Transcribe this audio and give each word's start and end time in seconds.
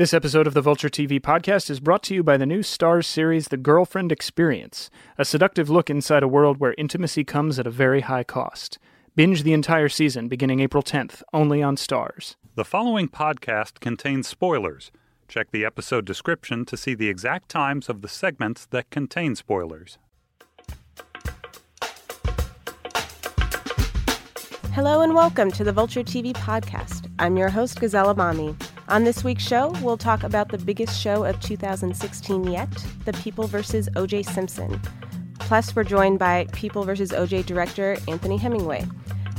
This 0.00 0.14
episode 0.14 0.46
of 0.46 0.54
the 0.54 0.62
Vulture 0.62 0.88
TV 0.88 1.20
podcast 1.20 1.68
is 1.68 1.78
brought 1.78 2.02
to 2.04 2.14
you 2.14 2.22
by 2.22 2.38
the 2.38 2.46
new 2.46 2.60
Starz 2.60 3.04
series 3.04 3.48
The 3.48 3.58
Girlfriend 3.58 4.10
Experience, 4.10 4.88
a 5.18 5.26
seductive 5.26 5.68
look 5.68 5.90
inside 5.90 6.22
a 6.22 6.26
world 6.26 6.56
where 6.56 6.74
intimacy 6.78 7.22
comes 7.22 7.58
at 7.58 7.66
a 7.66 7.70
very 7.70 8.00
high 8.00 8.24
cost. 8.24 8.78
Binge 9.14 9.42
the 9.42 9.52
entire 9.52 9.90
season 9.90 10.26
beginning 10.26 10.60
April 10.60 10.82
10th, 10.82 11.22
only 11.34 11.62
on 11.62 11.76
Starz. 11.76 12.36
The 12.54 12.64
following 12.64 13.08
podcast 13.08 13.80
contains 13.80 14.26
spoilers. 14.26 14.90
Check 15.28 15.50
the 15.50 15.66
episode 15.66 16.06
description 16.06 16.64
to 16.64 16.78
see 16.78 16.94
the 16.94 17.10
exact 17.10 17.50
times 17.50 17.90
of 17.90 18.00
the 18.00 18.08
segments 18.08 18.64
that 18.70 18.88
contain 18.88 19.36
spoilers. 19.36 19.98
Hello 24.72 25.02
and 25.02 25.14
welcome 25.14 25.50
to 25.50 25.62
the 25.62 25.72
Vulture 25.72 26.02
TV 26.02 26.32
podcast. 26.32 27.10
I'm 27.18 27.36
your 27.36 27.50
host, 27.50 27.78
Gazelle 27.78 28.14
Emami. 28.14 28.56
On 28.90 29.04
this 29.04 29.22
week's 29.22 29.46
show, 29.46 29.70
we'll 29.82 29.96
talk 29.96 30.24
about 30.24 30.48
the 30.48 30.58
biggest 30.58 31.00
show 31.00 31.24
of 31.24 31.38
2016 31.38 32.44
yet 32.50 32.68
The 33.04 33.12
People 33.12 33.46
vs. 33.46 33.88
O.J. 33.94 34.24
Simpson. 34.24 34.80
Plus, 35.38 35.76
we're 35.76 35.84
joined 35.84 36.18
by 36.18 36.48
People 36.52 36.82
vs. 36.82 37.12
O.J. 37.12 37.44
director 37.44 37.96
Anthony 38.08 38.36
Hemingway. 38.36 38.84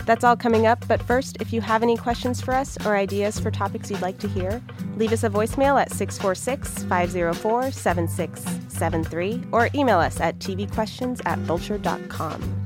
That's 0.05 0.23
all 0.23 0.37
coming 0.37 0.67
up, 0.67 0.87
but 0.87 1.01
first, 1.01 1.35
if 1.41 1.51
you 1.51 1.59
have 1.59 1.83
any 1.83 1.97
questions 1.97 2.39
for 2.39 2.53
us 2.53 2.77
or 2.85 2.95
ideas 2.95 3.41
for 3.41 3.51
topics 3.51 3.91
you'd 3.91 4.01
like 4.01 4.19
to 4.19 4.27
hear, 4.29 4.61
leave 4.95 5.11
us 5.11 5.25
a 5.25 5.29
voicemail 5.29 5.79
at 5.79 5.91
646 5.91 6.83
504 6.85 7.71
7673 7.71 9.43
or 9.51 9.69
email 9.75 9.99
us 9.99 10.21
at 10.21 10.39
tvquestions 10.39 11.21
at 11.25 11.37
vulture.com. 11.39 12.60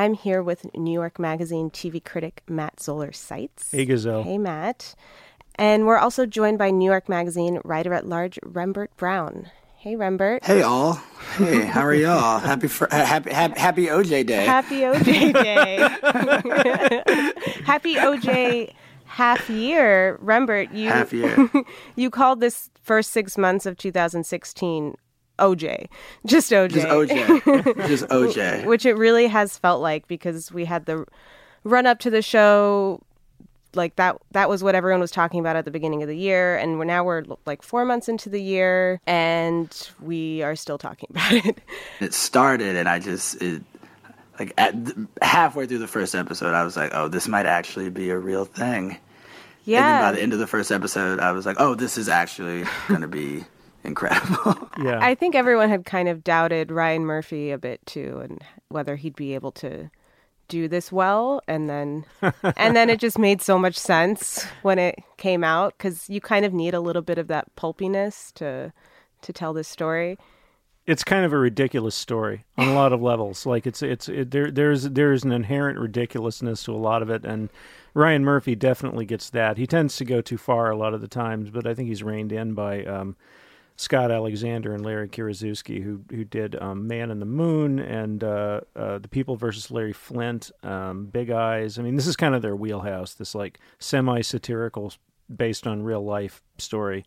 I'm 0.00 0.14
here 0.14 0.42
with 0.42 0.64
New 0.74 0.94
York 0.94 1.18
Magazine 1.18 1.68
TV 1.68 2.02
critic 2.02 2.42
Matt 2.48 2.80
Zoller 2.80 3.12
Seitz. 3.12 3.70
Hey, 3.70 3.84
Gazelle. 3.84 4.22
Hey, 4.22 4.38
Matt. 4.38 4.94
And 5.56 5.84
we're 5.84 5.98
also 5.98 6.24
joined 6.24 6.56
by 6.56 6.70
New 6.70 6.90
York 6.90 7.06
Magazine 7.06 7.60
writer 7.66 7.92
at 7.92 8.06
large 8.06 8.38
Rembert 8.42 8.88
Browne. 8.96 9.50
Hey, 9.76 9.96
Rembert. 9.96 10.42
Hey, 10.42 10.62
all. 10.62 10.94
Hey, 11.36 11.66
how 11.66 11.82
are 11.82 11.92
y'all? 11.92 12.38
happy, 12.40 12.66
fr- 12.66 12.86
uh, 12.90 13.04
happy, 13.04 13.30
happy, 13.30 13.60
happy 13.60 13.86
OJ 13.88 14.24
Day. 14.24 14.46
Happy 14.46 14.80
OJ 14.80 15.34
Day. 15.34 15.76
happy 17.64 17.96
OJ 17.96 18.72
half 19.04 19.50
year. 19.50 20.18
Rembert, 20.24 20.74
you 20.74 20.88
Half 20.88 21.12
year. 21.12 21.50
you 21.94 22.08
called 22.08 22.40
this 22.40 22.70
first 22.82 23.10
six 23.10 23.36
months 23.36 23.66
of 23.66 23.76
2016 23.76 24.94
OJ, 25.40 25.86
just 26.26 26.52
OJ, 26.52 26.70
Just 26.70 26.86
OJ. 26.86 27.86
Just 27.88 28.04
OJ. 28.06 28.66
which 28.66 28.86
it 28.86 28.94
really 28.96 29.26
has 29.26 29.58
felt 29.58 29.80
like 29.82 30.06
because 30.06 30.52
we 30.52 30.64
had 30.64 30.86
the 30.86 31.04
run 31.64 31.86
up 31.86 31.98
to 32.00 32.10
the 32.10 32.22
show 32.22 33.00
like 33.74 33.94
that 33.96 34.16
that 34.32 34.48
was 34.48 34.64
what 34.64 34.74
everyone 34.74 35.00
was 35.00 35.10
talking 35.12 35.38
about 35.38 35.54
at 35.56 35.64
the 35.64 35.70
beginning 35.70 36.02
of 36.02 36.08
the 36.08 36.16
year 36.16 36.56
and 36.56 36.78
we're 36.78 36.84
now 36.84 37.04
we're 37.04 37.22
like 37.46 37.62
4 37.62 37.84
months 37.84 38.08
into 38.08 38.28
the 38.28 38.42
year 38.42 39.00
and 39.06 39.90
we 40.00 40.42
are 40.42 40.56
still 40.56 40.78
talking 40.78 41.08
about 41.14 41.32
it. 41.32 41.60
It 42.00 42.12
started, 42.14 42.74
and 42.76 42.88
I 42.88 42.98
just, 42.98 43.40
it, 43.40 43.62
like, 44.40 44.52
at 44.58 44.74
halfway 45.22 45.66
through 45.66 45.78
the 45.78 45.86
first 45.86 46.14
episode, 46.14 46.54
I 46.54 46.64
was 46.64 46.76
like, 46.76 46.90
oh, 46.94 47.08
this 47.08 47.28
might 47.28 47.46
actually 47.46 47.90
be 47.90 48.10
a 48.10 48.18
real 48.18 48.44
thing. 48.44 48.96
yeah 49.64 49.78
And 49.78 49.86
then 49.86 50.02
by 50.02 50.12
the 50.16 50.22
end 50.22 50.32
of 50.32 50.38
the 50.40 50.46
first 50.48 50.72
episode, 50.72 51.20
I 51.20 51.30
was 51.32 51.46
like, 51.46 51.56
oh, 51.60 51.74
this 51.76 51.96
is 51.98 52.08
actually 52.08 52.64
going 52.88 53.02
to 53.02 53.08
be 53.08 53.44
incredible. 53.84 54.68
Yeah. 54.82 54.98
I 55.02 55.14
think 55.14 55.34
everyone 55.34 55.68
had 55.68 55.84
kind 55.84 56.08
of 56.08 56.24
doubted 56.24 56.70
Ryan 56.70 57.04
Murphy 57.04 57.50
a 57.50 57.58
bit 57.58 57.84
too 57.84 58.20
and 58.22 58.40
whether 58.68 58.96
he'd 58.96 59.14
be 59.16 59.34
able 59.34 59.52
to 59.52 59.90
do 60.48 60.68
this 60.68 60.90
well 60.90 61.42
and 61.46 61.68
then 61.68 62.06
and 62.56 62.74
then 62.74 62.88
it 62.88 62.98
just 62.98 63.18
made 63.18 63.42
so 63.42 63.58
much 63.58 63.76
sense 63.78 64.46
when 64.62 64.78
it 64.78 64.98
came 65.18 65.44
out 65.44 65.76
cuz 65.76 66.08
you 66.08 66.18
kind 66.20 66.46
of 66.46 66.54
need 66.54 66.72
a 66.72 66.80
little 66.80 67.02
bit 67.02 67.18
of 67.18 67.28
that 67.28 67.54
pulpiness 67.56 68.32
to 68.32 68.72
to 69.20 69.32
tell 69.34 69.52
this 69.52 69.68
story. 69.68 70.16
it's 70.86 71.04
kind 71.04 71.26
of 71.26 71.32
a 71.32 71.38
ridiculous 71.38 71.94
story 71.94 72.44
on 72.56 72.68
a 72.68 72.74
lot 72.74 72.92
of 72.94 73.02
levels. 73.02 73.44
Like 73.44 73.66
it's 73.66 73.82
it's 73.82 74.08
it, 74.08 74.30
there 74.30 74.50
there's 74.50 74.84
there's 74.84 75.24
an 75.24 75.32
inherent 75.32 75.78
ridiculousness 75.78 76.62
to 76.64 76.72
a 76.72 76.76
lot 76.78 77.02
of 77.02 77.10
it, 77.10 77.24
and 77.24 77.50
Ryan 77.92 78.24
Murphy 78.24 78.54
definitely 78.54 79.04
gets 79.04 79.28
that. 79.30 79.58
He 79.58 79.66
tends 79.66 79.96
to 79.96 80.04
go 80.06 80.20
too 80.22 80.38
far 80.38 80.70
a 80.70 80.76
lot 80.76 80.94
of 80.94 81.00
the 81.02 81.08
times, 81.08 81.50
but 81.50 81.66
I 81.66 81.74
think 81.74 81.88
he's 81.88 82.02
reined 82.02 82.32
in 82.32 82.54
by 82.54 82.82
um, 82.84 83.14
Scott 83.80 84.10
Alexander 84.10 84.74
and 84.74 84.84
Larry 84.84 85.08
Karaszewski, 85.08 85.82
who 85.82 86.02
who 86.10 86.22
did 86.22 86.54
um, 86.60 86.86
Man 86.86 87.10
in 87.10 87.18
the 87.18 87.24
Moon 87.24 87.78
and 87.78 88.22
uh, 88.22 88.60
uh, 88.76 88.98
The 88.98 89.08
People 89.08 89.36
versus 89.36 89.70
Larry 89.70 89.94
Flynt, 89.94 90.50
um, 90.62 91.06
Big 91.06 91.30
Eyes. 91.30 91.78
I 91.78 91.82
mean, 91.82 91.96
this 91.96 92.06
is 92.06 92.14
kind 92.14 92.34
of 92.34 92.42
their 92.42 92.54
wheelhouse. 92.54 93.14
This 93.14 93.34
like 93.34 93.58
semi 93.78 94.20
satirical, 94.20 94.92
based 95.34 95.66
on 95.66 95.82
real 95.82 96.04
life 96.04 96.42
story. 96.58 97.06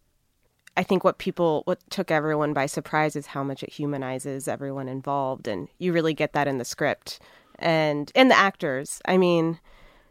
I 0.75 0.81
think 0.81 1.03
what 1.03 1.19
people 1.19 1.61
what 1.65 1.87
took 1.91 2.09
everyone 2.09 2.53
by 2.53 2.65
surprise 2.65 3.15
is 3.15 3.27
how 3.27 3.43
much 3.43 3.61
it 3.61 3.71
humanizes 3.71 4.47
everyone 4.47 4.89
involved 4.89 5.47
and 5.47 5.67
you 5.77 5.93
really 5.93 6.15
get 6.15 6.33
that 6.33 6.47
in 6.47 6.57
the 6.57 6.65
script 6.65 7.19
and 7.59 8.11
in 8.15 8.29
the 8.29 8.35
actors. 8.35 8.99
I 9.05 9.17
mean, 9.17 9.59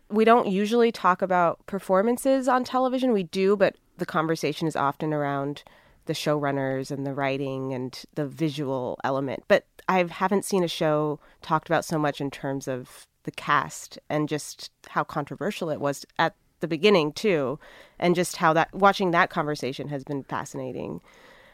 we 0.08 0.24
don't 0.24 0.46
usually 0.46 0.92
talk 0.92 1.22
about 1.22 1.66
performances 1.66 2.46
on 2.46 2.62
television. 2.62 3.10
We 3.12 3.24
do, 3.24 3.56
but 3.56 3.74
the 3.98 4.06
conversation 4.06 4.68
is 4.68 4.76
often 4.76 5.12
around 5.12 5.64
the 6.06 6.12
showrunners 6.12 6.90
and 6.90 7.06
the 7.06 7.14
writing 7.14 7.72
and 7.72 8.04
the 8.14 8.26
visual 8.26 8.98
element. 9.04 9.44
But 9.48 9.66
I 9.88 10.04
haven't 10.04 10.44
seen 10.44 10.64
a 10.64 10.68
show 10.68 11.20
talked 11.42 11.68
about 11.68 11.84
so 11.84 11.98
much 11.98 12.20
in 12.20 12.30
terms 12.30 12.68
of 12.68 13.06
the 13.24 13.30
cast 13.30 13.98
and 14.08 14.28
just 14.28 14.70
how 14.88 15.04
controversial 15.04 15.70
it 15.70 15.80
was 15.80 16.04
at 16.18 16.34
the 16.60 16.68
beginning 16.68 17.12
too 17.12 17.58
and 17.98 18.14
just 18.14 18.36
how 18.36 18.52
that 18.52 18.72
watching 18.74 19.10
that 19.10 19.30
conversation 19.30 19.88
has 19.88 20.04
been 20.04 20.22
fascinating. 20.24 21.00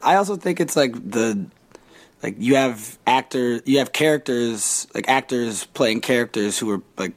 I 0.03 0.15
also 0.15 0.37
think 0.37 0.61
it's 0.61 0.77
like 0.77 0.93
the 0.93 1.47
like 2.23 2.37
you 2.39 2.55
have 2.55 2.99
actor 3.07 3.61
you 3.65 3.79
have 3.79 3.93
characters 3.93 4.87
like 4.95 5.09
actors 5.09 5.65
playing 5.67 6.01
characters 6.01 6.59
who 6.59 6.71
are 6.71 6.83
like 6.97 7.15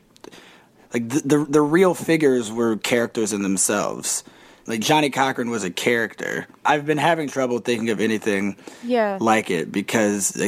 like 0.94 1.08
the 1.09 1.20
the, 1.20 1.46
the 1.46 1.62
real 1.62 1.94
figures 1.94 2.52
were 2.52 2.78
characters 2.78 3.34
in 3.34 3.44
themselves. 3.44 4.24
Like 4.68 4.80
Johnnie 4.82 5.10
Cochran 5.10 5.50
was 5.50 5.64
a 5.64 5.72
character. 5.72 6.48
I've 6.66 6.86
been 6.86 6.98
having 6.98 7.28
trouble 7.28 7.60
thinking 7.60 7.90
of 7.90 8.00
anything 8.00 8.56
Yeah. 8.84 9.18
like 9.20 9.50
it 9.50 9.72
because 9.72 10.40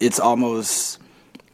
it's 0.00 0.20
almost 0.20 0.98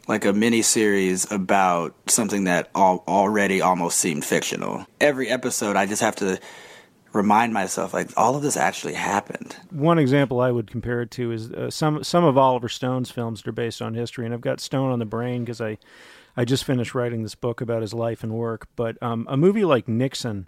like 0.07 0.23
a 0.25 0.33
mini 0.33 0.61
series 0.61 1.29
about 1.31 1.95
something 2.07 2.43
that 2.45 2.69
al- 2.75 3.03
already 3.07 3.61
almost 3.61 3.97
seemed 3.97 4.23
fictional. 4.23 4.85
Every 5.01 5.29
episode, 5.29 5.75
I 5.75 5.85
just 5.85 6.01
have 6.01 6.15
to 6.17 6.39
remind 7.11 7.53
myself 7.53 7.93
like 7.93 8.09
all 8.17 8.35
of 8.35 8.41
this 8.43 8.57
actually 8.57 8.93
happened. 8.93 9.55
one 9.71 9.97
example 9.97 10.41
I 10.41 10.51
would 10.51 10.69
compare 10.69 11.01
it 11.01 11.11
to 11.11 11.31
is 11.31 11.51
uh, 11.51 11.69
some 11.71 12.03
some 12.03 12.23
of 12.23 12.37
Oliver 12.37 12.69
Stone's 12.69 13.09
films 13.09 13.41
that 13.41 13.49
are 13.49 13.53
based 13.53 13.81
on 13.81 13.93
history, 13.95 14.25
and 14.25 14.33
I've 14.33 14.41
got 14.41 14.59
Stone 14.59 14.91
on 14.91 14.99
the 14.99 15.05
brain 15.05 15.43
because 15.43 15.61
I 15.61 15.77
I 16.37 16.43
just 16.45 16.65
finished 16.65 16.93
writing 16.93 17.23
this 17.23 17.35
book 17.35 17.61
about 17.61 17.81
his 17.81 17.93
life 17.93 18.21
and 18.23 18.33
work. 18.33 18.67
But 18.75 19.01
um, 19.01 19.25
a 19.29 19.37
movie 19.37 19.63
like 19.65 19.87
Nixon 19.87 20.47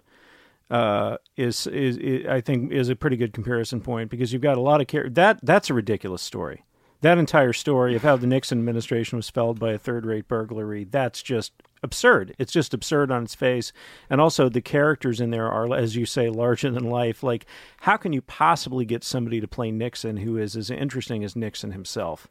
uh, 0.70 1.16
is, 1.36 1.66
is 1.66 1.96
is 1.96 2.26
I 2.26 2.40
think 2.40 2.72
is 2.72 2.88
a 2.88 2.96
pretty 2.96 3.16
good 3.16 3.32
comparison 3.32 3.80
point 3.80 4.10
because 4.10 4.32
you've 4.32 4.42
got 4.42 4.58
a 4.58 4.62
lot 4.62 4.80
of 4.80 4.86
care 4.86 5.08
that 5.10 5.40
that's 5.42 5.70
a 5.70 5.74
ridiculous 5.74 6.22
story. 6.22 6.64
That 7.00 7.18
entire 7.18 7.52
story 7.52 7.94
of 7.94 8.02
how 8.02 8.16
the 8.16 8.26
Nixon 8.26 8.58
administration 8.58 9.16
was 9.16 9.30
felled 9.30 9.60
by 9.60 9.70
a 9.70 9.78
third-rate 9.78 10.26
burglary, 10.26 10.82
that's 10.82 11.22
just 11.22 11.52
absurd. 11.80 12.34
It's 12.38 12.52
just 12.52 12.74
absurd 12.74 13.12
on 13.12 13.22
its 13.22 13.36
face. 13.36 13.72
And 14.10 14.20
also 14.20 14.48
the 14.48 14.60
characters 14.60 15.20
in 15.20 15.30
there 15.30 15.48
are 15.48 15.72
as 15.72 15.94
you 15.94 16.06
say 16.06 16.28
larger 16.28 16.72
than 16.72 16.90
life. 16.90 17.22
Like 17.22 17.46
how 17.82 17.96
can 17.96 18.12
you 18.12 18.20
possibly 18.20 18.84
get 18.84 19.04
somebody 19.04 19.40
to 19.40 19.46
play 19.46 19.70
Nixon 19.70 20.18
who 20.18 20.36
is 20.36 20.56
as 20.56 20.70
interesting 20.70 21.22
as 21.22 21.36
Nixon 21.36 21.70
himself? 21.70 22.26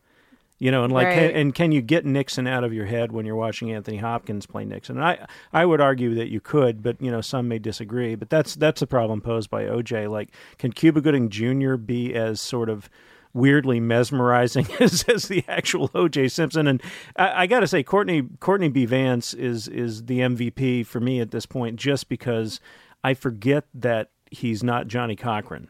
You 0.60 0.72
know, 0.72 0.84
and 0.84 0.92
like, 0.92 1.06
Right. 1.08 1.16
can, 1.16 1.32
and 1.32 1.54
can 1.54 1.72
you 1.72 1.82
get 1.82 2.04
Nixon 2.04 2.48
out 2.48 2.64
of 2.64 2.74
your 2.74 2.86
head 2.86 3.12
when 3.12 3.28
you're 3.28 3.36
watching 3.36 3.72
Anthony 3.72 3.98
Hopkins 3.98 4.48
play 4.48 4.66
Nixon? 4.66 4.98
And 4.98 5.06
I, 5.06 5.28
I 5.54 5.66
would 5.66 5.80
argue 5.80 6.16
that 6.16 6.30
you 6.30 6.40
could, 6.42 6.82
but 6.82 7.00
you 7.00 7.12
know, 7.12 7.22
some 7.22 7.48
may 7.48 7.60
disagree. 7.60 8.16
But 8.16 8.32
that's 8.32 8.56
that's 8.56 8.82
a 8.82 8.88
problem 8.88 9.22
posed 9.22 9.52
by 9.52 9.66
OJ. 9.66 10.10
Like, 10.10 10.30
can 10.58 10.72
Cuba 10.72 11.00
Gooding 11.02 11.30
Jr. 11.30 11.76
be 11.76 12.16
as 12.16 12.42
sort 12.42 12.70
of 12.70 12.90
weirdly 13.34 13.80
mesmerizing 13.80 14.66
as, 14.80 15.04
as 15.04 15.28
the 15.28 15.44
actual 15.48 15.90
OJ 15.90 16.32
Simpson? 16.32 16.66
And 16.66 16.82
I, 17.16 17.44
I 17.44 17.48
got 17.48 17.60
to 17.60 17.68
say, 17.68 17.84
Courtney 17.84 18.24
Courtney 18.40 18.70
B. 18.70 18.86
Vance 18.86 19.36
is 19.36 19.68
is 19.68 20.06
the 20.06 20.22
MVP 20.22 20.88
for 20.88 21.00
me 21.00 21.20
at 21.20 21.30
this 21.30 21.46
point, 21.46 21.76
just 21.76 22.10
because 22.10 22.60
I 23.04 23.14
forget 23.14 23.66
that 23.76 24.10
he's 24.32 24.64
not 24.64 24.88
Johnnie 24.88 25.16
Cochran. 25.16 25.68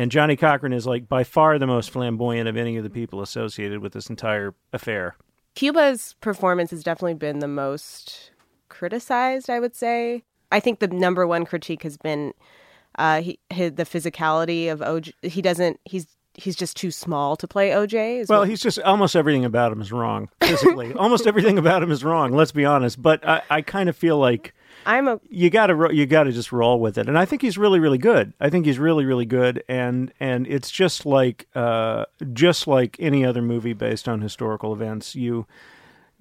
And 0.00 0.10
Johnnie 0.10 0.36
Cochran 0.36 0.72
is 0.72 0.86
like 0.86 1.10
by 1.10 1.24
far 1.24 1.58
the 1.58 1.66
most 1.66 1.90
flamboyant 1.90 2.48
of 2.48 2.56
any 2.56 2.78
of 2.78 2.84
the 2.84 2.88
people 2.88 3.20
associated 3.20 3.80
with 3.80 3.92
this 3.92 4.08
entire 4.08 4.54
affair. 4.72 5.14
Cuba's 5.54 6.14
performance 6.22 6.70
has 6.70 6.82
definitely 6.82 7.12
been 7.12 7.40
the 7.40 7.46
most 7.46 8.30
criticized, 8.70 9.50
I 9.50 9.60
would 9.60 9.76
say. 9.76 10.24
I 10.50 10.58
think 10.58 10.78
the 10.78 10.88
number 10.88 11.26
one 11.26 11.44
critique 11.44 11.82
has 11.82 11.98
been 11.98 12.32
uh, 12.94 13.20
he, 13.20 13.38
his, 13.50 13.74
the 13.74 13.84
physicality 13.84 14.72
of 14.72 14.80
OJ. 14.80 15.12
He 15.22 15.42
doesn't. 15.42 15.78
He's 15.84 16.06
he's 16.32 16.56
just 16.56 16.78
too 16.78 16.90
small 16.90 17.36
to 17.36 17.46
play 17.46 17.68
OJ. 17.68 18.26
well, 18.26 18.40
what... 18.40 18.48
he's 18.48 18.62
just 18.62 18.78
almost 18.78 19.14
everything 19.14 19.44
about 19.44 19.70
him 19.70 19.82
is 19.82 19.92
wrong 19.92 20.30
physically. 20.42 20.94
almost 20.98 21.26
everything 21.26 21.58
about 21.58 21.82
him 21.82 21.90
is 21.90 22.02
wrong. 22.02 22.32
Let's 22.32 22.52
be 22.52 22.64
honest. 22.64 23.02
But 23.02 23.28
I, 23.28 23.42
I 23.50 23.60
kind 23.60 23.90
of 23.90 23.96
feel 23.98 24.16
like 24.16 24.54
I'm 24.86 25.08
a 25.08 25.20
you 25.28 25.50
got 25.50 25.66
to 25.66 25.90
you 25.92 26.06
got 26.06 26.24
to 26.24 26.32
just 26.32 26.52
roll 26.52 26.80
with 26.80 26.98
it, 26.98 27.08
and 27.08 27.18
I 27.18 27.24
think 27.24 27.42
he's 27.42 27.58
really 27.58 27.80
really 27.80 27.98
good. 27.98 28.32
I 28.40 28.50
think 28.50 28.66
he's 28.66 28.78
really 28.78 29.04
really 29.04 29.26
good, 29.26 29.62
and 29.68 30.12
and 30.20 30.46
it's 30.46 30.70
just 30.70 31.06
like 31.06 31.48
uh, 31.54 32.06
just 32.32 32.66
like 32.66 32.96
any 32.98 33.24
other 33.24 33.42
movie 33.42 33.72
based 33.72 34.08
on 34.08 34.20
historical 34.20 34.72
events. 34.72 35.14
You 35.14 35.46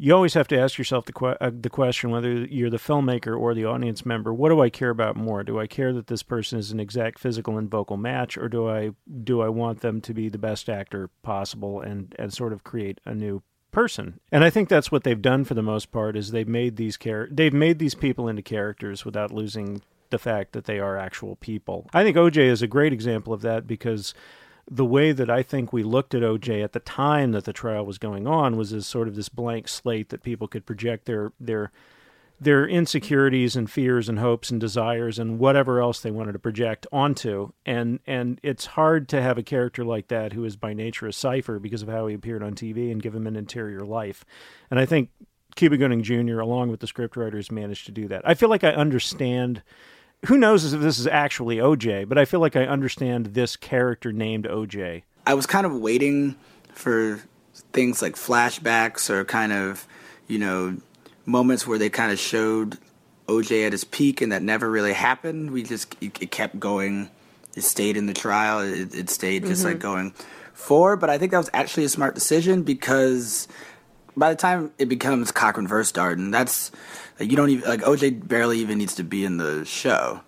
you 0.01 0.15
always 0.15 0.33
have 0.33 0.47
to 0.47 0.57
ask 0.57 0.77
yourself 0.77 1.05
the 1.05 1.13
que- 1.13 1.37
uh, 1.41 1.51
the 1.53 1.69
question 1.69 2.09
whether 2.09 2.31
you're 2.31 2.69
the 2.69 2.77
filmmaker 2.77 3.37
or 3.37 3.53
the 3.53 3.65
audience 3.65 4.05
member. 4.05 4.33
What 4.33 4.49
do 4.49 4.61
I 4.61 4.69
care 4.69 4.89
about 4.89 5.17
more? 5.17 5.43
Do 5.43 5.59
I 5.59 5.67
care 5.67 5.91
that 5.91 6.07
this 6.07 6.23
person 6.23 6.57
is 6.57 6.71
an 6.71 6.79
exact 6.79 7.19
physical 7.19 7.57
and 7.57 7.69
vocal 7.69 7.97
match, 7.97 8.37
or 8.37 8.47
do 8.47 8.69
I 8.69 8.91
do 9.23 9.41
I 9.41 9.49
want 9.49 9.81
them 9.81 10.01
to 10.01 10.13
be 10.13 10.29
the 10.29 10.37
best 10.37 10.69
actor 10.69 11.09
possible 11.21 11.81
and 11.81 12.15
and 12.17 12.33
sort 12.33 12.53
of 12.53 12.63
create 12.63 12.99
a 13.05 13.13
new 13.13 13.43
person? 13.71 14.19
And 14.31 14.43
I 14.43 14.49
think 14.49 14.69
that's 14.69 14.91
what 14.91 15.03
they've 15.03 15.21
done 15.21 15.45
for 15.45 15.53
the 15.53 15.61
most 15.61 15.91
part. 15.91 16.15
Is 16.15 16.31
they've 16.31 16.47
made 16.47 16.75
these 16.75 16.97
char- 16.97 17.29
they've 17.31 17.53
made 17.53 17.79
these 17.79 17.95
people 17.95 18.27
into 18.27 18.41
characters 18.41 19.05
without 19.05 19.31
losing 19.31 19.81
the 20.09 20.19
fact 20.19 20.53
that 20.53 20.65
they 20.65 20.79
are 20.79 20.97
actual 20.97 21.35
people. 21.35 21.87
I 21.93 22.03
think 22.03 22.17
OJ 22.17 22.37
is 22.37 22.61
a 22.61 22.67
great 22.67 22.93
example 22.93 23.33
of 23.33 23.41
that 23.41 23.67
because 23.67 24.13
the 24.69 24.85
way 24.85 25.11
that 25.11 25.29
I 25.29 25.43
think 25.43 25.73
we 25.73 25.83
looked 25.83 26.13
at 26.13 26.21
OJ 26.21 26.63
at 26.63 26.73
the 26.73 26.79
time 26.79 27.31
that 27.31 27.45
the 27.45 27.53
trial 27.53 27.85
was 27.85 27.97
going 27.97 28.27
on 28.27 28.55
was 28.57 28.71
as 28.73 28.85
sort 28.85 29.07
of 29.07 29.15
this 29.15 29.29
blank 29.29 29.67
slate 29.67 30.09
that 30.09 30.23
people 30.23 30.47
could 30.47 30.65
project 30.65 31.05
their 31.05 31.31
their 31.39 31.71
their 32.39 32.67
insecurities 32.67 33.55
and 33.55 33.69
fears 33.69 34.07
and 34.07 34.19
hopes 34.19 34.49
and 34.49 34.59
desires 34.59 35.19
and 35.19 35.39
whatever 35.39 35.81
else 35.81 35.99
they 35.99 36.11
wanted 36.11 36.31
to 36.31 36.39
project 36.39 36.87
onto 36.91 37.51
and 37.65 37.99
and 38.07 38.39
it's 38.43 38.65
hard 38.65 39.09
to 39.09 39.21
have 39.21 39.37
a 39.37 39.43
character 39.43 39.83
like 39.83 40.07
that 40.07 40.33
who 40.33 40.45
is 40.45 40.55
by 40.55 40.73
nature 40.73 41.07
a 41.07 41.13
cipher 41.13 41.59
because 41.59 41.81
of 41.81 41.89
how 41.89 42.07
he 42.07 42.15
appeared 42.15 42.41
on 42.41 42.53
TV 42.53 42.91
and 42.91 43.01
give 43.01 43.13
him 43.13 43.27
an 43.27 43.35
interior 43.35 43.81
life 43.81 44.23
and 44.71 44.79
I 44.79 44.85
think 44.85 45.09
Cuba 45.55 45.77
Gooding 45.77 46.03
Jr. 46.03 46.39
along 46.39 46.69
with 46.69 46.79
the 46.79 46.87
scriptwriters 46.87 47.51
managed 47.51 47.85
to 47.87 47.91
do 47.91 48.07
that 48.07 48.27
I 48.27 48.33
feel 48.33 48.49
like 48.49 48.63
I 48.63 48.71
understand 48.71 49.61
who 50.25 50.37
knows 50.37 50.73
if 50.73 50.81
this 50.81 50.99
is 50.99 51.07
actually 51.07 51.57
OJ, 51.57 52.07
but 52.09 52.17
I 52.17 52.25
feel 52.25 52.39
like 52.39 52.55
I 52.55 52.65
understand 52.65 53.27
this 53.27 53.55
character 53.55 54.11
named 54.11 54.45
OJ. 54.45 55.03
I 55.25 55.33
was 55.33 55.45
kind 55.45 55.65
of 55.65 55.73
waiting 55.73 56.35
for 56.73 57.21
things 57.71 58.01
like 58.01 58.15
flashbacks 58.15 59.09
or 59.09 59.23
kind 59.23 59.53
of, 59.53 59.87
you 60.27 60.39
know, 60.39 60.77
moments 61.29 61.65
where 61.65 61.77
they 61.77 61.89
kind 61.89 62.11
of 62.11 62.19
showed 62.19 62.77
OJ 63.27 63.65
at 63.65 63.71
his 63.71 63.83
peak 63.83 64.21
and 64.21 64.31
that 64.31 64.41
never 64.41 64.69
really 64.69 64.93
happened. 64.93 65.51
We 65.51 65.63
just, 65.63 65.95
it, 66.01 66.31
kept 66.31 66.59
going. 66.59 67.09
It 67.55 67.63
stayed 67.63 67.97
in 67.97 68.07
the 68.07 68.13
trial. 68.13 68.59
It, 68.61 68.93
it 68.93 69.09
stayed 69.09 69.45
just 69.45 69.61
mm-hmm. 69.61 69.71
like 69.71 69.79
going 69.79 70.13
forward. 70.53 70.97
But 70.97 71.09
I 71.09 71.17
think 71.17 71.31
that 71.31 71.37
was 71.37 71.49
actually 71.53 71.85
a 71.85 71.89
smart 71.89 72.15
decision 72.15 72.63
because 72.63 73.47
by 74.17 74.29
the 74.29 74.35
time 74.35 74.71
it 74.77 74.89
becomes 74.89 75.31
Cochran 75.31 75.67
versus 75.67 75.93
Darden, 75.93 76.31
that's 76.31 76.71
like 77.19 77.31
you 77.31 77.37
don't 77.37 77.49
even 77.49 77.67
like 77.67 77.81
OJ 77.81 78.27
barely 78.27 78.59
even 78.59 78.77
needs 78.77 78.95
to 78.95 79.03
be 79.03 79.23
in 79.23 79.37
the 79.37 79.65
show. 79.65 80.21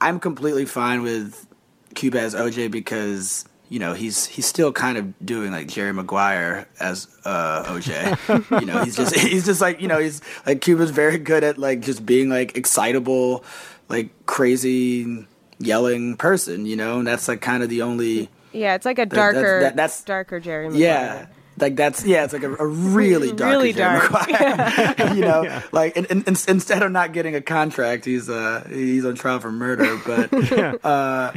I'm 0.00 0.20
completely 0.20 0.64
fine 0.64 1.02
with 1.02 1.46
Cuba 1.94 2.20
as 2.20 2.34
OJ 2.34 2.70
because 2.70 3.44
you 3.68 3.78
know 3.78 3.92
he's 3.92 4.26
he's 4.26 4.46
still 4.46 4.72
kind 4.72 4.96
of 4.96 5.26
doing 5.26 5.52
like 5.52 5.68
Jerry 5.68 5.92
Maguire 5.92 6.66
as 6.80 7.08
uh, 7.24 7.64
OJ. 7.64 8.60
you 8.60 8.66
know 8.66 8.82
he's 8.84 8.96
just 8.96 9.14
he's 9.18 9.44
just 9.44 9.60
like 9.60 9.80
you 9.80 9.88
know 9.88 9.98
he's 9.98 10.20
like 10.46 10.60
Cuba's 10.60 10.90
very 10.90 11.18
good 11.18 11.44
at 11.44 11.58
like 11.58 11.80
just 11.80 12.04
being 12.06 12.28
like 12.28 12.56
excitable, 12.56 13.44
like 13.88 14.10
crazy 14.26 15.26
yelling 15.58 16.16
person. 16.16 16.66
You 16.66 16.76
know, 16.76 16.98
and 16.98 17.06
that's 17.06 17.28
like 17.28 17.40
kind 17.40 17.62
of 17.62 17.68
the 17.68 17.82
only. 17.82 18.30
Yeah, 18.52 18.74
it's 18.74 18.86
like 18.86 18.98
a 18.98 19.04
darker, 19.04 19.60
that, 19.60 19.60
that, 19.60 19.76
that's 19.76 20.02
darker 20.02 20.40
Jerry. 20.40 20.68
Maguire. 20.68 20.82
Yeah, 20.82 21.26
like 21.60 21.76
that's 21.76 22.04
yeah, 22.04 22.24
it's 22.24 22.32
like 22.32 22.42
a, 22.42 22.54
a 22.54 22.66
really 22.66 23.32
dark, 23.32 23.50
really 23.50 23.72
dark. 23.72 24.10
you 25.14 25.22
know, 25.22 25.42
yeah. 25.42 25.62
like 25.72 25.96
and, 25.96 26.06
and, 26.10 26.26
and, 26.26 26.44
instead 26.48 26.82
of 26.82 26.92
not 26.92 27.12
getting 27.12 27.34
a 27.34 27.40
contract, 27.40 28.04
he's 28.04 28.28
uh 28.28 28.66
he's 28.68 29.04
on 29.04 29.14
trial 29.14 29.40
for 29.40 29.52
murder. 29.52 29.98
But 30.04 30.32
uh, 30.84 31.32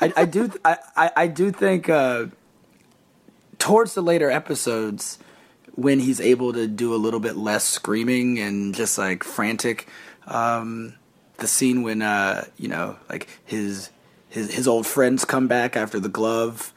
I, 0.00 0.12
I, 0.16 0.24
do 0.24 0.52
I, 0.64 1.10
I 1.16 1.26
do 1.26 1.50
think 1.50 1.88
uh, 1.88 2.26
towards 3.58 3.94
the 3.94 4.02
later 4.02 4.30
episodes 4.30 5.18
when 5.74 6.00
he's 6.00 6.20
able 6.20 6.52
to 6.52 6.66
do 6.66 6.94
a 6.94 6.96
little 6.96 7.20
bit 7.20 7.36
less 7.36 7.64
screaming 7.64 8.38
and 8.38 8.74
just 8.74 8.98
like 8.98 9.24
frantic. 9.24 9.88
Um, 10.26 10.94
the 11.38 11.46
scene 11.46 11.82
when 11.82 12.02
uh, 12.02 12.46
you 12.56 12.68
know 12.68 12.96
like 13.08 13.28
his 13.44 13.90
his 14.28 14.54
his 14.54 14.66
old 14.68 14.86
friends 14.86 15.24
come 15.24 15.48
back 15.48 15.76
after 15.76 16.00
the 16.00 16.08
glove 16.08 16.72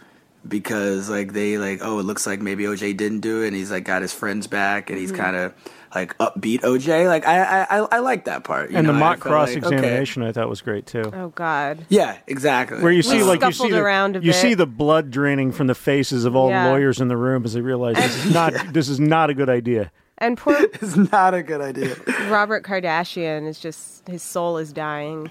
because 0.47 1.09
like 1.09 1.33
they 1.33 1.57
like 1.57 1.79
oh 1.81 1.99
it 1.99 2.03
looks 2.03 2.25
like 2.25 2.41
maybe 2.41 2.63
OJ 2.63 2.95
didn't 2.95 3.19
do 3.19 3.43
it 3.43 3.47
and 3.47 3.55
he's 3.55 3.71
like 3.71 3.83
got 3.83 4.01
his 4.01 4.13
friends 4.13 4.47
back 4.47 4.89
and 4.89 4.97
he's 4.97 5.11
mm-hmm. 5.11 5.21
kind 5.21 5.35
of 5.35 5.53
like 5.93 6.17
upbeat 6.19 6.61
OJ 6.61 7.07
like 7.07 7.25
I 7.27 7.63
I 7.63 7.77
I 7.79 7.99
like 7.99 8.25
that 8.25 8.43
part 8.43 8.69
and 8.69 8.87
know? 8.87 8.93
the 8.93 8.99
mock 8.99 9.19
cross 9.19 9.49
like, 9.49 9.57
examination 9.57 10.23
okay. 10.23 10.29
I 10.29 10.31
thought 10.31 10.47
was 10.47 10.61
great 10.61 10.85
too 10.85 11.11
oh 11.13 11.29
god 11.29 11.85
yeah 11.89 12.17
exactly 12.27 12.81
where 12.81 12.91
you 12.91 13.01
see 13.01 13.17
we 13.17 13.23
like 13.23 13.41
you 13.41 13.51
see 13.51 13.69
the, 13.69 14.19
you 14.21 14.33
see 14.33 14.53
the 14.53 14.67
blood 14.67 15.11
draining 15.11 15.51
from 15.51 15.67
the 15.67 15.75
faces 15.75 16.25
of 16.25 16.35
all 16.35 16.49
yeah. 16.49 16.65
the 16.65 16.69
lawyers 16.69 17.01
in 17.01 17.09
the 17.09 17.17
room 17.17 17.43
as 17.43 17.53
they 17.53 17.61
realize 17.61 17.95
this 17.95 18.25
is 18.25 18.33
not 18.33 18.53
yeah. 18.53 18.63
this 18.71 18.87
is 18.87 18.99
not 18.99 19.29
a 19.29 19.33
good 19.33 19.49
idea 19.49 19.91
and 20.19 20.37
poor 20.37 20.55
it's 20.73 20.95
not 21.11 21.33
a 21.33 21.43
good 21.43 21.61
idea 21.61 21.95
Robert 22.29 22.63
Kardashian 22.63 23.45
is 23.45 23.59
just 23.59 24.07
his 24.07 24.23
soul 24.23 24.57
is 24.57 24.71
dying 24.71 25.29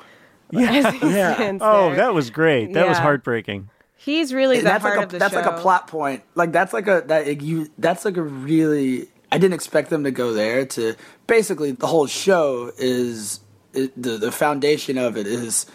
yeah, 0.50 0.92
yeah. 1.02 1.58
oh 1.60 1.94
that 1.94 2.14
was 2.14 2.30
great 2.30 2.72
that 2.74 2.82
yeah. 2.82 2.88
was 2.88 2.98
heartbreaking 2.98 3.70
He's 4.00 4.32
really 4.32 4.58
the 4.58 4.62
that's 4.62 4.84
like 4.84 4.98
a, 4.98 5.02
of 5.02 5.08
the 5.10 5.18
that's 5.18 5.34
show. 5.34 5.40
like 5.40 5.58
a 5.58 5.60
plot 5.60 5.88
point. 5.88 6.22
Like 6.36 6.52
that's 6.52 6.72
like 6.72 6.86
a 6.86 7.02
that 7.06 7.42
you 7.42 7.68
that's 7.78 8.04
like 8.04 8.16
a 8.16 8.22
really 8.22 9.08
I 9.30 9.38
didn't 9.38 9.54
expect 9.54 9.90
them 9.90 10.04
to 10.04 10.12
go 10.12 10.32
there. 10.32 10.64
To 10.64 10.94
basically 11.26 11.72
the 11.72 11.88
whole 11.88 12.06
show 12.06 12.72
is, 12.78 13.40
the 13.72 13.90
the 14.18 14.32
foundation 14.32 14.98
of 14.98 15.16
it 15.16 15.26
is 15.26 15.66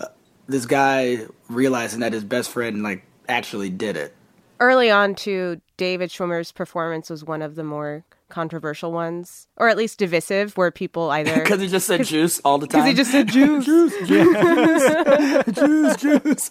uh, 0.00 0.06
this 0.48 0.66
guy 0.66 1.20
realizing 1.48 2.00
that 2.00 2.12
his 2.12 2.24
best 2.24 2.50
friend 2.50 2.82
like 2.82 3.04
actually 3.28 3.70
did 3.70 3.96
it. 3.96 4.14
Early 4.58 4.90
on, 4.90 5.14
too, 5.14 5.60
David 5.78 6.10
Schwimmer's 6.10 6.52
performance 6.52 7.08
was 7.08 7.24
one 7.24 7.40
of 7.40 7.54
the 7.54 7.64
more 7.64 8.04
controversial 8.28 8.92
ones, 8.92 9.48
or 9.56 9.70
at 9.70 9.78
least 9.78 9.98
divisive, 9.98 10.54
where 10.58 10.70
people 10.70 11.10
either 11.10 11.34
because 11.40 11.60
he 11.60 11.68
just 11.68 11.86
said 11.86 12.04
juice 12.04 12.40
all 12.44 12.58
the 12.58 12.66
time. 12.66 12.84
Because 12.84 12.90
he 12.90 12.94
just 12.96 13.12
said 13.12 13.28
juice, 13.32 13.64
juice, 13.64 14.08
juice, 14.08 15.96
juice, 15.96 15.96
juice 15.96 16.50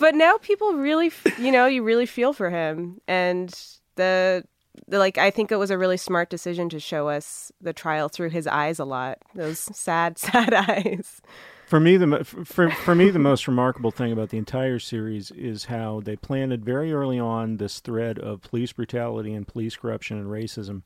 but 0.00 0.14
now 0.14 0.38
people 0.38 0.72
really, 0.72 1.12
you 1.38 1.52
know, 1.52 1.66
you 1.66 1.82
really 1.82 2.06
feel 2.06 2.32
for 2.32 2.50
him, 2.50 3.00
and 3.06 3.48
the, 3.96 4.42
the 4.88 4.98
like. 4.98 5.18
I 5.18 5.30
think 5.30 5.52
it 5.52 5.56
was 5.56 5.70
a 5.70 5.78
really 5.78 5.98
smart 5.98 6.30
decision 6.30 6.68
to 6.70 6.80
show 6.80 7.08
us 7.08 7.52
the 7.60 7.72
trial 7.72 8.08
through 8.08 8.30
his 8.30 8.46
eyes 8.46 8.78
a 8.78 8.84
lot. 8.84 9.18
Those 9.34 9.58
sad, 9.60 10.18
sad 10.18 10.54
eyes. 10.54 11.20
For 11.66 11.78
me, 11.78 11.96
the 11.98 12.24
for 12.24 12.70
for 12.70 12.94
me 12.94 13.10
the 13.10 13.20
most 13.20 13.46
remarkable 13.46 13.90
thing 13.92 14.10
about 14.10 14.30
the 14.30 14.38
entire 14.38 14.78
series 14.78 15.30
is 15.30 15.66
how 15.66 16.00
they 16.00 16.16
planted 16.16 16.64
very 16.64 16.92
early 16.92 17.20
on 17.20 17.58
this 17.58 17.78
thread 17.78 18.18
of 18.18 18.40
police 18.40 18.72
brutality 18.72 19.34
and 19.34 19.46
police 19.46 19.76
corruption 19.76 20.18
and 20.18 20.28
racism, 20.28 20.82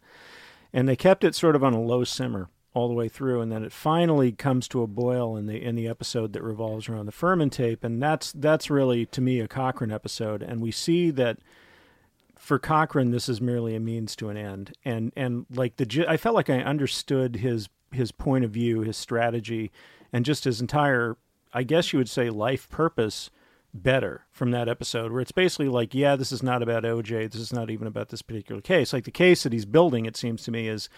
and 0.73 0.87
they 0.89 0.97
kept 0.97 1.25
it 1.25 1.35
sort 1.35 1.57
of 1.57 1.65
on 1.65 1.73
a 1.73 1.81
low 1.81 2.05
simmer 2.05 2.51
all 2.75 2.89
the 2.89 2.95
way 2.95 3.09
through, 3.09 3.41
and 3.41 3.51
then 3.51 3.63
it 3.63 3.73
finally 3.73 4.33
comes 4.33 4.67
to 4.69 4.83
a 4.83 4.87
boil 4.87 5.37
in 5.37 5.47
the 5.47 5.63
in 5.63 5.77
the 5.77 5.89
episode 5.89 6.33
that 6.33 6.43
revolves 6.43 6.89
around 6.89 7.07
the 7.07 7.13
Fuhrman 7.13 7.51
tape, 7.51 7.85
and 7.85 8.03
that's 8.03 8.33
that's 8.33 8.69
really 8.69 9.07
to 9.07 9.21
me 9.21 9.41
a 9.41 9.49
Cochran 9.49 9.93
episode, 9.93 10.43
and 10.43 10.61
we 10.61 10.73
see 10.73 11.11
that 11.13 11.39
for 12.37 12.59
Cochran 12.59 13.13
this 13.13 13.29
is 13.29 13.41
merely 13.41 13.77
a 13.77 13.81
means 13.81 14.17
to 14.17 14.29
an 14.29 14.37
end, 14.37 14.73
and 14.85 15.13
and 15.17 15.47
like 15.51 15.77
the 15.77 16.05
I 16.09 16.17
felt 16.17 16.35
like 16.35 16.51
I 16.51 16.59
understood 16.59 17.37
his 17.37 17.69
his 17.93 18.11
point 18.11 18.45
of 18.45 18.51
view, 18.51 18.81
his 18.81 18.97
strategy, 18.97 19.71
and 20.13 20.25
just 20.25 20.43
his 20.43 20.61
entire 20.61 21.17
I 21.53 21.63
guess 21.63 21.93
you 21.93 22.01
would 22.01 22.11
say 22.11 22.29
life 22.29 22.69
purpose 22.69 23.31
better 23.73 24.27
from 24.31 24.51
that 24.53 24.69
episode 24.69 25.11
where 25.11 25.21
it's 25.21 25.33
basically 25.33 25.69
like 25.69 25.95
yeah 25.95 26.15
this 26.15 26.31
is 26.31 26.45
not 26.45 26.63
about 26.63 26.85
oj 26.85 27.29
this 27.33 27.41
is 27.41 27.53
not 27.53 27.71
even 27.71 27.87
about 27.87 28.09
this 28.09 28.23
particular 28.23 28.61
case. 28.61 28.93
Like 28.93 29.05
the 29.05 29.11
case 29.13 29.45
that 29.45 29.53
he's 29.53 29.65
building 29.65 30.07
it 30.07 30.17
seems 30.17 30.43
to 30.45 30.51
me 30.51 30.67
is 30.69 30.89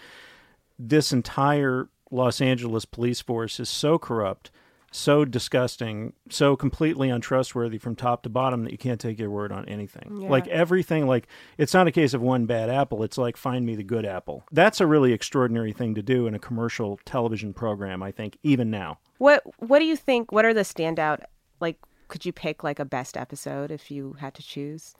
this 0.79 1.11
entire 1.11 1.89
Los 2.11 2.41
Angeles 2.41 2.85
police 2.85 3.21
force 3.21 3.59
is 3.59 3.69
so 3.69 3.97
corrupt, 3.97 4.51
so 4.91 5.25
disgusting, 5.25 6.13
so 6.29 6.55
completely 6.55 7.09
untrustworthy 7.09 7.77
from 7.77 7.95
top 7.95 8.23
to 8.23 8.29
bottom 8.29 8.63
that 8.63 8.71
you 8.71 8.77
can't 8.77 8.99
take 8.99 9.19
your 9.19 9.29
word 9.29 9.51
on 9.51 9.65
anything. 9.65 10.19
Yeah. 10.21 10.29
Like 10.29 10.47
everything, 10.47 11.07
like 11.07 11.27
it's 11.57 11.73
not 11.73 11.87
a 11.87 11.91
case 11.91 12.13
of 12.13 12.21
one 12.21 12.45
bad 12.45 12.69
apple. 12.69 13.03
It's 13.03 13.17
like 13.17 13.37
find 13.37 13.65
me 13.65 13.75
the 13.75 13.83
good 13.83 14.05
apple. 14.05 14.43
That's 14.51 14.79
a 14.79 14.87
really 14.87 15.13
extraordinary 15.13 15.73
thing 15.73 15.95
to 15.95 16.01
do 16.01 16.27
in 16.27 16.33
a 16.33 16.39
commercial 16.39 16.99
television 17.05 17.53
program. 17.53 18.01
I 18.01 18.11
think 18.11 18.37
even 18.43 18.71
now. 18.71 18.99
What 19.17 19.43
What 19.59 19.79
do 19.79 19.85
you 19.85 19.97
think? 19.97 20.31
What 20.31 20.45
are 20.45 20.53
the 20.53 20.61
standout? 20.61 21.21
Like, 21.59 21.79
could 22.07 22.25
you 22.25 22.31
pick 22.31 22.63
like 22.63 22.79
a 22.79 22.85
best 22.85 23.17
episode 23.17 23.71
if 23.71 23.91
you 23.91 24.15
had 24.19 24.33
to 24.35 24.43
choose? 24.43 24.95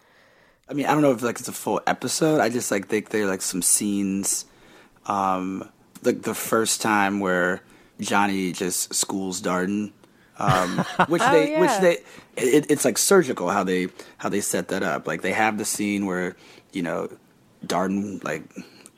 I 0.69 0.73
mean, 0.73 0.85
I 0.85 0.91
don't 0.91 1.01
know 1.01 1.11
if 1.11 1.21
like 1.21 1.39
it's 1.39 1.47
a 1.47 1.53
full 1.53 1.81
episode. 1.87 2.41
I 2.41 2.49
just 2.49 2.71
like 2.71 2.87
think 2.87 3.09
there 3.09 3.23
are 3.23 3.27
like 3.27 3.41
some 3.41 3.61
scenes 3.61 4.45
um, 5.07 5.67
the 6.01 6.13
the 6.13 6.33
first 6.33 6.81
time 6.81 7.19
where 7.19 7.61
Johnny 7.99 8.51
just 8.51 8.93
schools 8.93 9.41
Darden 9.41 9.91
um, 10.39 10.77
which 11.07 11.21
Oh, 11.25 11.31
they 11.31 11.51
yeah. 11.51 11.59
which 11.59 11.79
they 11.81 11.93
it, 12.41 12.69
it's 12.69 12.85
like 12.85 12.97
surgical 12.97 13.49
how 13.49 13.63
they 13.63 13.87
how 14.17 14.29
they 14.29 14.41
set 14.41 14.67
that 14.69 14.83
up. 14.83 15.07
Like 15.07 15.21
they 15.21 15.33
have 15.33 15.57
the 15.57 15.65
scene 15.65 16.05
where 16.05 16.35
you 16.73 16.83
know 16.83 17.09
Darden 17.65 18.23
like 18.23 18.43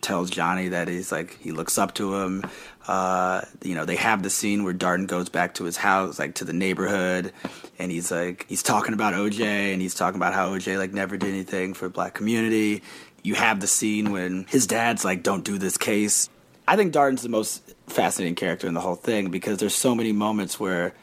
tells 0.01 0.29
Johnny 0.29 0.69
that 0.69 0.87
he's 0.87 1.11
like 1.11 1.37
he 1.39 1.51
looks 1.51 1.77
up 1.77 1.93
to 1.95 2.15
him. 2.15 2.43
Uh, 2.87 3.41
you 3.61 3.75
know, 3.75 3.85
they 3.85 3.95
have 3.97 4.23
the 4.23 4.31
scene 4.31 4.63
where 4.63 4.73
Darden 4.73 5.05
goes 5.05 5.29
back 5.29 5.53
to 5.55 5.63
his 5.65 5.77
house, 5.77 6.17
like 6.17 6.33
to 6.35 6.43
the 6.45 6.53
neighborhood, 6.53 7.31
and 7.77 7.91
he's 7.91 8.11
like 8.11 8.45
he's 8.49 8.63
talking 8.63 8.93
about 8.93 9.13
OJ 9.13 9.41
and 9.73 9.81
he's 9.81 9.93
talking 9.93 10.17
about 10.19 10.33
how 10.33 10.49
OJ 10.49 10.77
like 10.77 10.91
never 10.91 11.15
did 11.15 11.29
anything 11.29 11.73
for 11.73 11.85
the 11.85 11.93
black 11.93 12.15
community. 12.15 12.81
You 13.23 13.35
have 13.35 13.59
the 13.59 13.67
scene 13.67 14.11
when 14.11 14.45
his 14.49 14.67
dad's 14.67 15.03
like, 15.05 15.23
"Don't 15.23 15.43
do 15.43 15.57
this 15.57 15.77
case." 15.77 16.29
I 16.67 16.75
think 16.75 16.93
Darden's 16.93 17.23
the 17.23 17.29
most 17.29 17.73
fascinating 17.87 18.35
character 18.35 18.67
in 18.67 18.73
the 18.75 18.81
whole 18.81 18.95
thing 18.95 19.29
because 19.31 19.57
there's 19.57 19.73
so 19.75 19.95
many 19.95 20.11
moments 20.11 20.59
where 20.59 20.93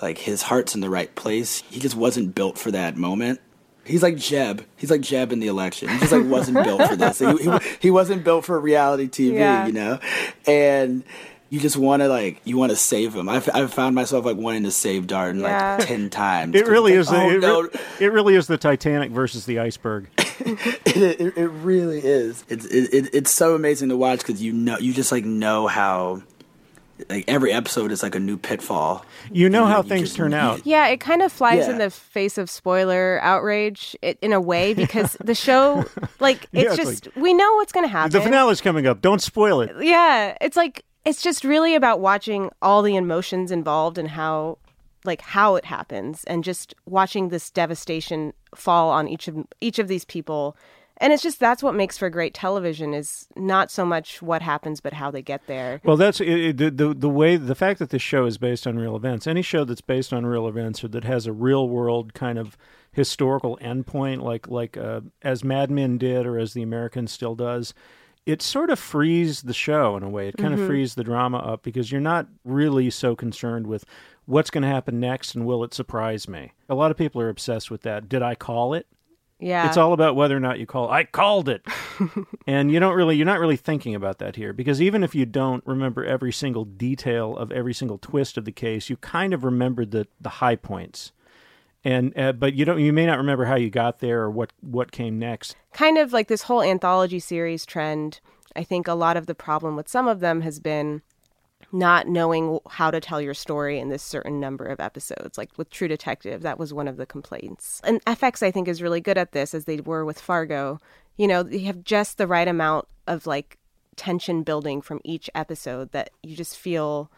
like 0.00 0.18
his 0.18 0.42
heart's 0.42 0.74
in 0.74 0.80
the 0.80 0.90
right 0.90 1.14
place. 1.14 1.62
He 1.70 1.78
just 1.78 1.94
wasn't 1.94 2.34
built 2.34 2.58
for 2.58 2.70
that 2.72 2.96
moment. 2.96 3.40
He's 3.84 4.02
like 4.02 4.16
Jeb. 4.16 4.64
He's 4.76 4.90
like 4.90 5.00
Jeb 5.00 5.32
in 5.32 5.38
the 5.40 5.46
election. 5.48 5.88
He 5.88 5.98
just 5.98 6.12
like 6.12 6.24
wasn't 6.26 6.62
built 6.64 6.82
for 6.88 6.96
this. 6.96 7.18
He, 7.20 7.26
he, 7.36 7.58
he 7.80 7.90
wasn't 7.90 8.22
built 8.24 8.44
for 8.44 8.58
reality 8.60 9.08
TV, 9.08 9.34
Yeah. 9.38 9.66
you 9.66 9.72
know. 9.72 9.98
And 10.46 11.02
you 11.52 11.60
just 11.60 11.76
want 11.76 12.00
to 12.00 12.08
like 12.08 12.40
you 12.44 12.56
want 12.56 12.70
to 12.70 12.76
save 12.76 13.14
him. 13.14 13.28
I've, 13.28 13.46
I've 13.52 13.72
found 13.74 13.94
myself 13.94 14.24
like 14.24 14.38
wanting 14.38 14.62
to 14.62 14.70
save 14.70 15.06
Darden 15.06 15.42
Yeah. 15.42 15.76
like 15.78 15.86
ten 15.86 16.08
times. 16.08 16.54
It 16.54 16.62
'Cause 16.62 16.70
really 16.70 16.94
it's 16.94 17.08
is. 17.08 17.12
like, 17.14 17.28
the, 17.28 17.34
oh, 17.34 17.36
it, 17.36 17.40
no, 17.40 17.62
re- 17.62 17.80
it 18.06 18.12
really 18.12 18.34
is 18.36 18.46
the 18.46 18.56
Titanic 18.56 19.10
versus 19.10 19.44
the 19.44 19.58
iceberg. 19.58 20.08
it, 20.16 21.20
it, 21.20 21.36
it 21.36 21.48
really 21.48 21.98
is. 22.02 22.42
It's 22.48 22.64
it, 22.64 22.94
it, 22.94 23.10
it's 23.14 23.30
so 23.30 23.54
amazing 23.54 23.90
to 23.90 23.98
watch 23.98 24.20
because 24.20 24.42
you 24.42 24.54
know 24.54 24.78
you 24.78 24.94
just 24.94 25.12
like 25.12 25.26
know 25.26 25.66
how 25.66 26.22
like 27.10 27.24
every 27.28 27.52
episode 27.52 27.90
is 27.92 28.02
like 28.02 28.14
a 28.14 28.20
new 28.20 28.38
pitfall. 28.38 29.04
You 29.30 29.48
know 29.50 29.66
how 29.66 29.82
you 29.82 29.88
things 29.90 30.02
just- 30.08 30.16
turn 30.16 30.32
out. 30.32 30.64
Yeah, 30.66 30.86
it 30.88 31.00
kind 31.00 31.20
of 31.20 31.30
flies 31.32 31.66
Yeah. 31.66 31.72
in 31.72 31.78
the 31.78 31.90
face 31.90 32.38
of 32.38 32.48
spoiler 32.48 33.18
outrage 33.22 33.94
in 34.22 34.32
a 34.32 34.40
way 34.40 34.72
because 34.84 35.16
the 35.22 35.34
show, 35.34 35.84
like, 36.18 36.46
Yeah, 36.52 36.62
it's 36.62 36.78
it's 36.78 37.00
just 37.02 37.16
we 37.16 37.34
know 37.34 37.54
what's 37.56 37.72
going 37.72 37.84
to 37.84 37.92
happen. 37.92 38.10
The 38.12 38.20
finale's 38.22 38.60
coming 38.62 38.86
up. 38.86 39.02
Don't 39.02 39.20
spoil 39.20 39.60
it. 39.60 39.72
Yeah, 39.80 40.36
it's 40.40 40.56
like 40.56 40.84
it's 41.04 41.22
just 41.22 41.44
really 41.44 41.74
about 41.74 42.00
watching 42.00 42.50
all 42.60 42.82
the 42.82 42.96
emotions 42.96 43.50
involved 43.50 43.98
and 43.98 44.08
how, 44.08 44.58
like, 45.04 45.20
how 45.20 45.56
it 45.56 45.64
happens, 45.64 46.24
and 46.24 46.44
just 46.44 46.74
watching 46.86 47.28
this 47.28 47.50
devastation 47.50 48.32
fall 48.54 48.90
on 48.90 49.08
each 49.08 49.28
of 49.28 49.36
each 49.60 49.78
of 49.78 49.88
these 49.88 50.04
people. 50.04 50.56
And 50.98 51.12
it's 51.12 51.22
just 51.22 51.40
that's 51.40 51.64
what 51.64 51.74
makes 51.74 51.98
for 51.98 52.08
great 52.10 52.32
television 52.32 52.94
is 52.94 53.26
not 53.34 53.72
so 53.72 53.84
much 53.84 54.22
what 54.22 54.40
happens, 54.40 54.80
but 54.80 54.92
how 54.92 55.10
they 55.10 55.22
get 55.22 55.44
there. 55.48 55.80
Well, 55.82 55.96
that's 55.96 56.20
it, 56.20 56.60
it, 56.60 56.76
the, 56.76 56.94
the 56.94 57.08
way 57.08 57.36
the 57.36 57.56
fact 57.56 57.80
that 57.80 57.90
this 57.90 58.02
show 58.02 58.24
is 58.24 58.38
based 58.38 58.68
on 58.68 58.76
real 58.76 58.94
events. 58.94 59.26
Any 59.26 59.42
show 59.42 59.64
that's 59.64 59.80
based 59.80 60.12
on 60.12 60.26
real 60.26 60.46
events 60.46 60.84
or 60.84 60.88
that 60.88 61.02
has 61.02 61.26
a 61.26 61.32
real 61.32 61.68
world 61.68 62.14
kind 62.14 62.38
of 62.38 62.56
historical 62.92 63.58
endpoint, 63.60 64.22
like 64.22 64.46
like 64.46 64.76
uh, 64.76 65.00
as 65.22 65.42
Mad 65.42 65.72
Men 65.72 65.98
did 65.98 66.24
or 66.24 66.38
as 66.38 66.52
The 66.52 66.62
American 66.62 67.08
still 67.08 67.34
does, 67.34 67.74
it 68.24 68.42
sort 68.42 68.70
of 68.70 68.78
frees 68.78 69.42
the 69.42 69.54
show 69.54 69.96
in 69.96 70.02
a 70.02 70.08
way. 70.08 70.28
It 70.28 70.36
kind 70.36 70.54
of 70.54 70.60
mm-hmm. 70.60 70.68
frees 70.68 70.94
the 70.94 71.04
drama 71.04 71.38
up 71.38 71.62
because 71.62 71.90
you're 71.90 72.00
not 72.00 72.28
really 72.44 72.88
so 72.90 73.16
concerned 73.16 73.66
with 73.66 73.84
what's 74.26 74.50
going 74.50 74.62
to 74.62 74.68
happen 74.68 75.00
next 75.00 75.34
and 75.34 75.44
will 75.44 75.64
it 75.64 75.74
surprise 75.74 76.28
me. 76.28 76.52
A 76.68 76.74
lot 76.74 76.90
of 76.90 76.96
people 76.96 77.20
are 77.20 77.28
obsessed 77.28 77.70
with 77.70 77.82
that. 77.82 78.08
Did 78.08 78.22
I 78.22 78.34
call 78.34 78.74
it? 78.74 78.86
Yeah, 79.40 79.66
It's 79.66 79.76
all 79.76 79.92
about 79.92 80.14
whether 80.14 80.36
or 80.36 80.40
not 80.40 80.60
you 80.60 80.66
call. 80.66 80.88
I 80.88 81.02
called 81.02 81.48
it, 81.48 81.66
and 82.46 82.70
you 82.70 82.78
don't 82.78 82.94
really, 82.94 83.16
you're 83.16 83.26
not 83.26 83.40
really 83.40 83.56
thinking 83.56 83.96
about 83.96 84.18
that 84.18 84.36
here 84.36 84.52
because 84.52 84.80
even 84.80 85.02
if 85.02 85.16
you 85.16 85.26
don't 85.26 85.66
remember 85.66 86.04
every 86.04 86.30
single 86.30 86.64
detail 86.64 87.36
of 87.36 87.50
every 87.50 87.74
single 87.74 87.98
twist 87.98 88.38
of 88.38 88.44
the 88.44 88.52
case, 88.52 88.88
you 88.88 88.96
kind 88.98 89.34
of 89.34 89.42
remember 89.42 89.84
the 89.84 90.06
the 90.20 90.28
high 90.28 90.54
points, 90.54 91.10
and 91.84 92.16
uh, 92.18 92.32
but 92.32 92.54
you 92.54 92.64
don't, 92.64 92.80
you 92.80 92.92
may 92.92 93.06
not 93.06 93.18
remember 93.18 93.44
how 93.44 93.56
you 93.56 93.70
got 93.70 93.98
there 93.98 94.22
or 94.22 94.30
what 94.30 94.52
what 94.60 94.92
came 94.92 95.18
next. 95.18 95.56
kind 95.72 95.98
of 95.98 96.12
like 96.12 96.28
this 96.28 96.42
whole 96.42 96.62
anthology 96.62 97.18
series 97.18 97.66
trend. 97.66 98.20
I 98.54 98.64
think 98.64 98.86
a 98.86 98.94
lot 98.94 99.16
of 99.16 99.26
the 99.26 99.34
problem 99.34 99.76
with 99.76 99.88
some 99.88 100.06
of 100.06 100.20
them 100.20 100.42
has 100.42 100.60
been 100.60 101.02
not 101.72 102.06
knowing 102.06 102.58
how 102.68 102.90
to 102.90 103.00
tell 103.00 103.20
your 103.20 103.34
story 103.34 103.78
in 103.78 103.88
this 103.88 104.02
certain 104.02 104.38
number 104.38 104.66
of 104.66 104.78
episodes. 104.78 105.38
Like 105.38 105.50
with 105.56 105.70
True 105.70 105.88
Detective, 105.88 106.42
that 106.42 106.58
was 106.58 106.74
one 106.74 106.86
of 106.86 106.98
the 106.98 107.06
complaints. 107.06 107.80
And 107.82 108.04
FX, 108.04 108.42
I 108.42 108.50
think, 108.50 108.68
is 108.68 108.82
really 108.82 109.00
good 109.00 109.16
at 109.16 109.32
this, 109.32 109.54
as 109.54 109.64
they 109.64 109.80
were 109.80 110.04
with 110.04 110.20
Fargo. 110.20 110.78
You 111.16 111.26
know, 111.26 111.42
they 111.42 111.60
have 111.60 111.82
just 111.82 112.18
the 112.18 112.26
right 112.26 112.48
amount 112.48 112.88
of 113.06 113.26
like 113.26 113.58
tension 113.96 114.42
building 114.42 114.82
from 114.82 115.00
each 115.04 115.30
episode 115.34 115.92
that 115.92 116.10
you 116.22 116.36
just 116.36 116.58
feel, 116.58 117.10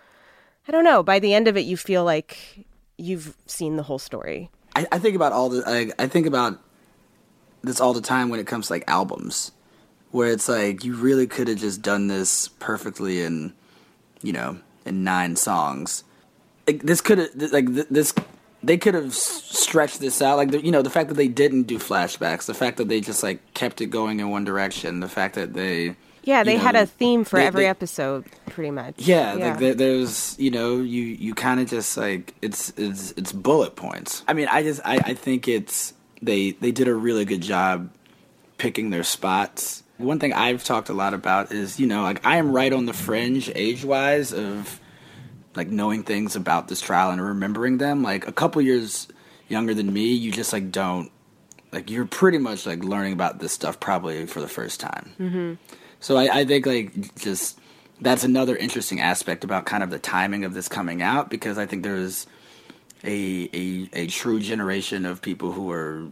I 0.69 0.73
don't 0.73 0.85
know, 0.85 1.03
by 1.03 1.19
the 1.19 1.35
end 1.35 1.49
of 1.49 1.57
it, 1.57 1.65
you 1.65 1.77
feel 1.77 2.05
like 2.05 2.67
you've 2.97 3.37
seen 3.47 3.77
the 3.77 3.83
whole 3.83 3.99
story. 3.99 4.51
I, 4.77 4.87
I 4.93 4.99
think 4.99 5.17
about 5.17 5.33
all 5.33 5.49
the. 5.49 5.63
I, 5.67 6.03
I 6.03 6.07
think 6.09 6.27
about 6.27 6.59
this 7.63 7.81
all 7.81 7.93
the 7.93 8.01
time 8.01 8.29
when 8.29 8.41
it 8.41 8.47
comes 8.47 8.67
to 8.69 8.75
like 8.75 8.85
albums, 8.89 9.53
where 10.11 10.31
it's 10.31 10.49
like 10.49 10.85
you 10.85 10.95
really 10.97 11.27
could 11.27 11.49
have 11.49 11.59
just 11.59 11.83
done 11.83 12.09
this 12.09 12.49
perfectly 12.49 13.23
in, 13.23 13.53
you 14.23 14.33
know, 14.33 14.59
in 14.85 15.05
nine 15.05 15.37
songs. 15.37 16.05
Like 16.67 16.83
this 16.83 17.01
could 17.01 17.19
have 17.19 17.53
like 17.53 17.67
this. 17.91 18.15
They 18.63 18.79
could 18.79 18.95
have 18.95 19.15
stretched 19.15 20.01
this 20.01 20.23
out, 20.23 20.39
like 20.39 20.65
you 20.65 20.73
know, 20.73 20.81
the 20.81 20.89
fact 20.91 21.11
that 21.11 21.17
they 21.17 21.29
didn't 21.29 21.65
do 21.65 21.79
flashbacks, 21.79 22.47
the 22.47 22.55
fact 22.55 22.79
that 22.79 22.89
they 22.89 23.01
just 23.01 23.23
like 23.23 23.53
kept 23.53 23.83
it 23.83 23.87
going 23.87 24.21
in 24.21 24.31
one 24.31 24.45
direction, 24.45 25.01
the 25.01 25.09
fact 25.09 25.35
that 25.35 25.53
they 25.53 25.97
Yeah, 26.25 26.41
you 26.41 26.45
they 26.45 26.57
had 26.57 26.75
a 26.77 26.87
theme 26.87 27.25
for 27.25 27.39
they- 27.39 27.47
every 27.47 27.63
they- 27.65 27.69
episode, 27.69 28.25
pretty 28.47 28.71
much. 28.71 28.95
Yeah, 28.99 29.35
like 29.35 29.59
there, 29.59 29.75
there's 29.75 30.37
you 30.39 30.51
know 30.51 30.77
you 30.77 31.03
you 31.03 31.35
kind 31.35 31.61
of 31.61 31.69
just 31.69 31.97
like 31.97 32.35
it's 32.43 32.73
it's 32.77 33.13
it's 33.17 33.33
bullet 33.33 33.77
points. 33.77 34.23
I 34.27 34.33
mean, 34.33 34.49
I 34.51 34.63
just 34.63 34.81
I, 34.85 34.97
I 34.97 35.15
think 35.15 35.49
it's 35.49 35.95
they 36.23 36.53
they 36.53 36.73
did 36.73 36.89
a 36.89 36.95
really 36.95 37.25
good 37.25 37.43
job 37.43 37.91
picking 38.59 38.91
their 38.91 39.05
spots. 39.05 39.83
One 39.99 40.19
thing 40.19 40.33
I've 40.33 40.65
talked 40.65 40.89
a 40.89 40.93
lot 40.95 41.15
about 41.15 41.53
is 41.53 41.79
you 41.79 41.87
know 41.87 42.03
like 42.03 42.25
I 42.27 42.37
am 42.39 42.53
right 42.53 42.73
on 42.73 42.87
the 42.87 42.93
fringe 42.93 43.51
age 43.55 43.85
wise 43.85 44.33
of 44.33 44.81
like 45.55 45.69
knowing 45.69 46.03
things 46.03 46.35
about 46.35 46.67
this 46.69 46.81
trial 46.81 47.11
and 47.11 47.21
remembering 47.23 47.79
them. 47.79 48.03
Like 48.03 48.27
a 48.27 48.33
couple 48.33 48.61
years 48.63 49.07
younger 49.49 49.75
than 49.75 49.93
me, 49.93 50.13
you 50.15 50.33
just 50.33 50.53
like 50.53 50.73
don't 50.73 51.11
like 51.73 51.91
you're 51.91 52.07
pretty 52.07 52.39
much 52.39 52.67
like 52.67 52.83
learning 52.83 53.13
about 53.13 53.39
this 53.41 53.53
stuff 53.53 53.79
probably 53.79 54.27
for 54.27 54.41
the 54.41 54.49
first 54.49 54.81
time. 54.81 55.13
Mm-hmm. 55.21 55.55
So 56.05 56.19
I, 56.19 56.41
I 56.41 56.45
think 56.45 56.67
like 56.67 57.17
just 57.17 57.59
that's 57.99 58.25
another 58.25 58.55
interesting 58.55 59.01
aspect 59.01 59.43
about 59.43 59.65
kind 59.65 59.83
of 59.83 59.89
the 59.89 59.99
timing 59.99 60.45
of 60.45 60.53
this 60.53 60.69
coming 60.69 61.01
out 61.01 61.31
because 61.31 61.57
I 61.57 61.65
think 61.65 61.83
there's 61.83 62.27
a 63.03 63.49
a, 63.55 63.89
a 63.95 64.07
true 64.09 64.39
generation 64.39 65.07
of 65.07 65.23
people 65.23 65.53
who 65.53 65.71
are 65.71 66.09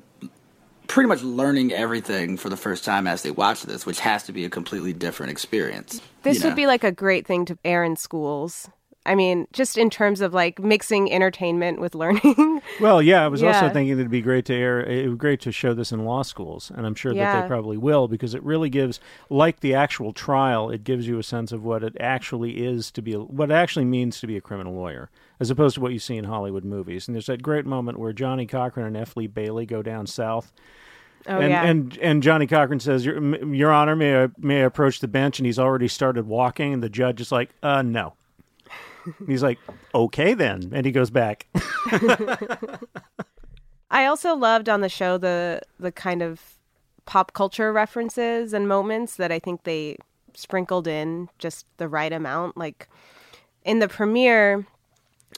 pretty 0.87 1.09
much 1.09 1.23
learning 1.23 1.75
everything 1.75 2.39
for 2.39 2.49
the 2.49 2.57
first 2.57 2.87
time 2.87 3.07
as 3.07 3.23
they 3.23 3.33
watch 3.33 3.65
this, 3.65 3.85
which 3.85 4.01
has 4.01 4.23
to 4.23 4.33
be 4.33 4.47
a 4.47 4.49
completely 4.49 4.95
different 4.95 5.31
experience. 5.31 6.01
This 6.23 6.39
you 6.39 6.45
would 6.45 6.51
know? 6.51 6.57
be 6.57 6.67
like 6.67 6.85
a 6.85 6.93
great 6.93 7.27
thing 7.27 7.45
to 7.45 7.59
air 7.63 7.85
in 7.85 7.97
schools. 7.97 8.71
I 9.05 9.17
mean, 9.17 9.49
just 9.53 9.77
in 9.77 9.91
terms 9.91 10.21
of 10.21 10.33
like 10.33 10.61
mixing 10.61 11.13
entertainment 11.13 11.81
with 11.81 11.95
learning. 11.95 12.61
Well, 12.81 13.03
yeah, 13.03 13.25
I 13.25 13.29
was 13.29 13.43
also 13.43 13.69
thinking 13.69 13.89
it'd 13.89 14.11
be 14.11 14.23
great 14.23 14.45
to 14.47 14.55
air. 14.55 14.81
It 14.81 15.09
would 15.09 15.19
be 15.19 15.21
great 15.21 15.41
to 15.43 15.53
show 15.53 15.75
this 15.75 15.93
in 15.93 16.05
law 16.05 16.23
schools, 16.23 16.73
and 16.75 16.87
I'm 16.87 16.95
sure 16.95 17.13
that 17.15 17.43
they 17.43 17.49
probably 17.49 17.77
will 17.77 18.09
because 18.09 18.35
it 18.35 18.43
really 18.43 18.71
gives, 18.71 18.99
like 19.29 19.61
the 19.61 19.75
actual 19.75 20.13
trial, 20.13 20.71
it 20.71 20.85
gives 20.85 21.07
you 21.07 21.19
a 21.19 21.23
sense 21.23 21.53
of 21.53 21.65
what 21.65 21.83
it 21.83 21.97
actually 22.01 22.65
is 22.65 22.91
to 22.93 23.03
be, 23.03 23.13
what 23.15 23.51
it 23.51 23.55
actually 23.55 23.85
means 23.85 24.21
to 24.21 24.27
be 24.27 24.37
a 24.37 24.41
criminal 24.41 24.75
lawyer, 24.75 25.11
as 25.39 25.51
opposed 25.51 25.75
to 25.75 25.81
what 25.81 25.93
you 25.93 25.99
see 25.99 26.17
in 26.17 26.25
Hollywood 26.25 26.65
movies. 26.65 27.09
And 27.09 27.15
there's 27.15 27.27
that 27.27 27.43
great 27.43 27.67
moment 27.67 27.99
where 27.99 28.13
Johnnie 28.13 28.47
Cochran 28.47 28.87
and 28.87 28.97
F. 28.97 29.17
Lee 29.17 29.27
Bailey 29.27 29.67
go 29.67 29.83
down 29.83 30.07
south. 30.07 30.53
oh 31.27 31.39
and, 31.39 31.51
yeah. 31.51 31.65
and 31.65 31.99
and 31.99 32.23
Johnnie 32.23 32.47
Cochran 32.47 32.81
says, 32.81 33.05
"Your, 33.05 33.45
Your 33.53 33.73
Honor, 33.73 33.97
may 33.97 34.25
I 34.25 34.29
may 34.39 34.63
I 34.63 34.65
approach 34.65 35.01
the 35.01 35.09
bench?" 35.09 35.39
And 35.39 35.47
he's 35.47 35.59
already 35.59 35.89
started 35.89 36.27
walking, 36.27 36.73
and 36.73 36.83
the 36.83 36.91
judge 36.91 37.21
is 37.21 37.31
like, 37.33 37.51
"Uh, 37.63 37.83
no." 37.83 38.15
He's 39.27 39.43
like, 39.43 39.59
"Okay, 39.95 40.35
then," 40.35 40.71
and 40.75 40.87
he 40.87 40.93
goes 40.93 41.11
back. 41.11 41.47
I 43.91 44.07
also 44.07 44.35
loved 44.35 44.69
on 44.69 44.81
the 44.81 44.89
show 44.89 45.19
the 45.19 45.61
the 45.79 45.93
kind 45.93 46.23
of 46.23 46.41
pop 47.05 47.33
culture 47.33 47.73
references 47.73 48.53
and 48.53 48.69
moments 48.69 49.17
that 49.17 49.33
I 49.33 49.39
think 49.39 49.65
they 49.65 49.97
sprinkled 50.35 50.87
in 50.87 51.29
just 51.39 51.67
the 51.77 51.89
right 51.89 52.13
amount. 52.13 52.57
Like 52.57 52.89
in 53.65 53.79
the 53.81 53.89
premiere, 53.89 54.67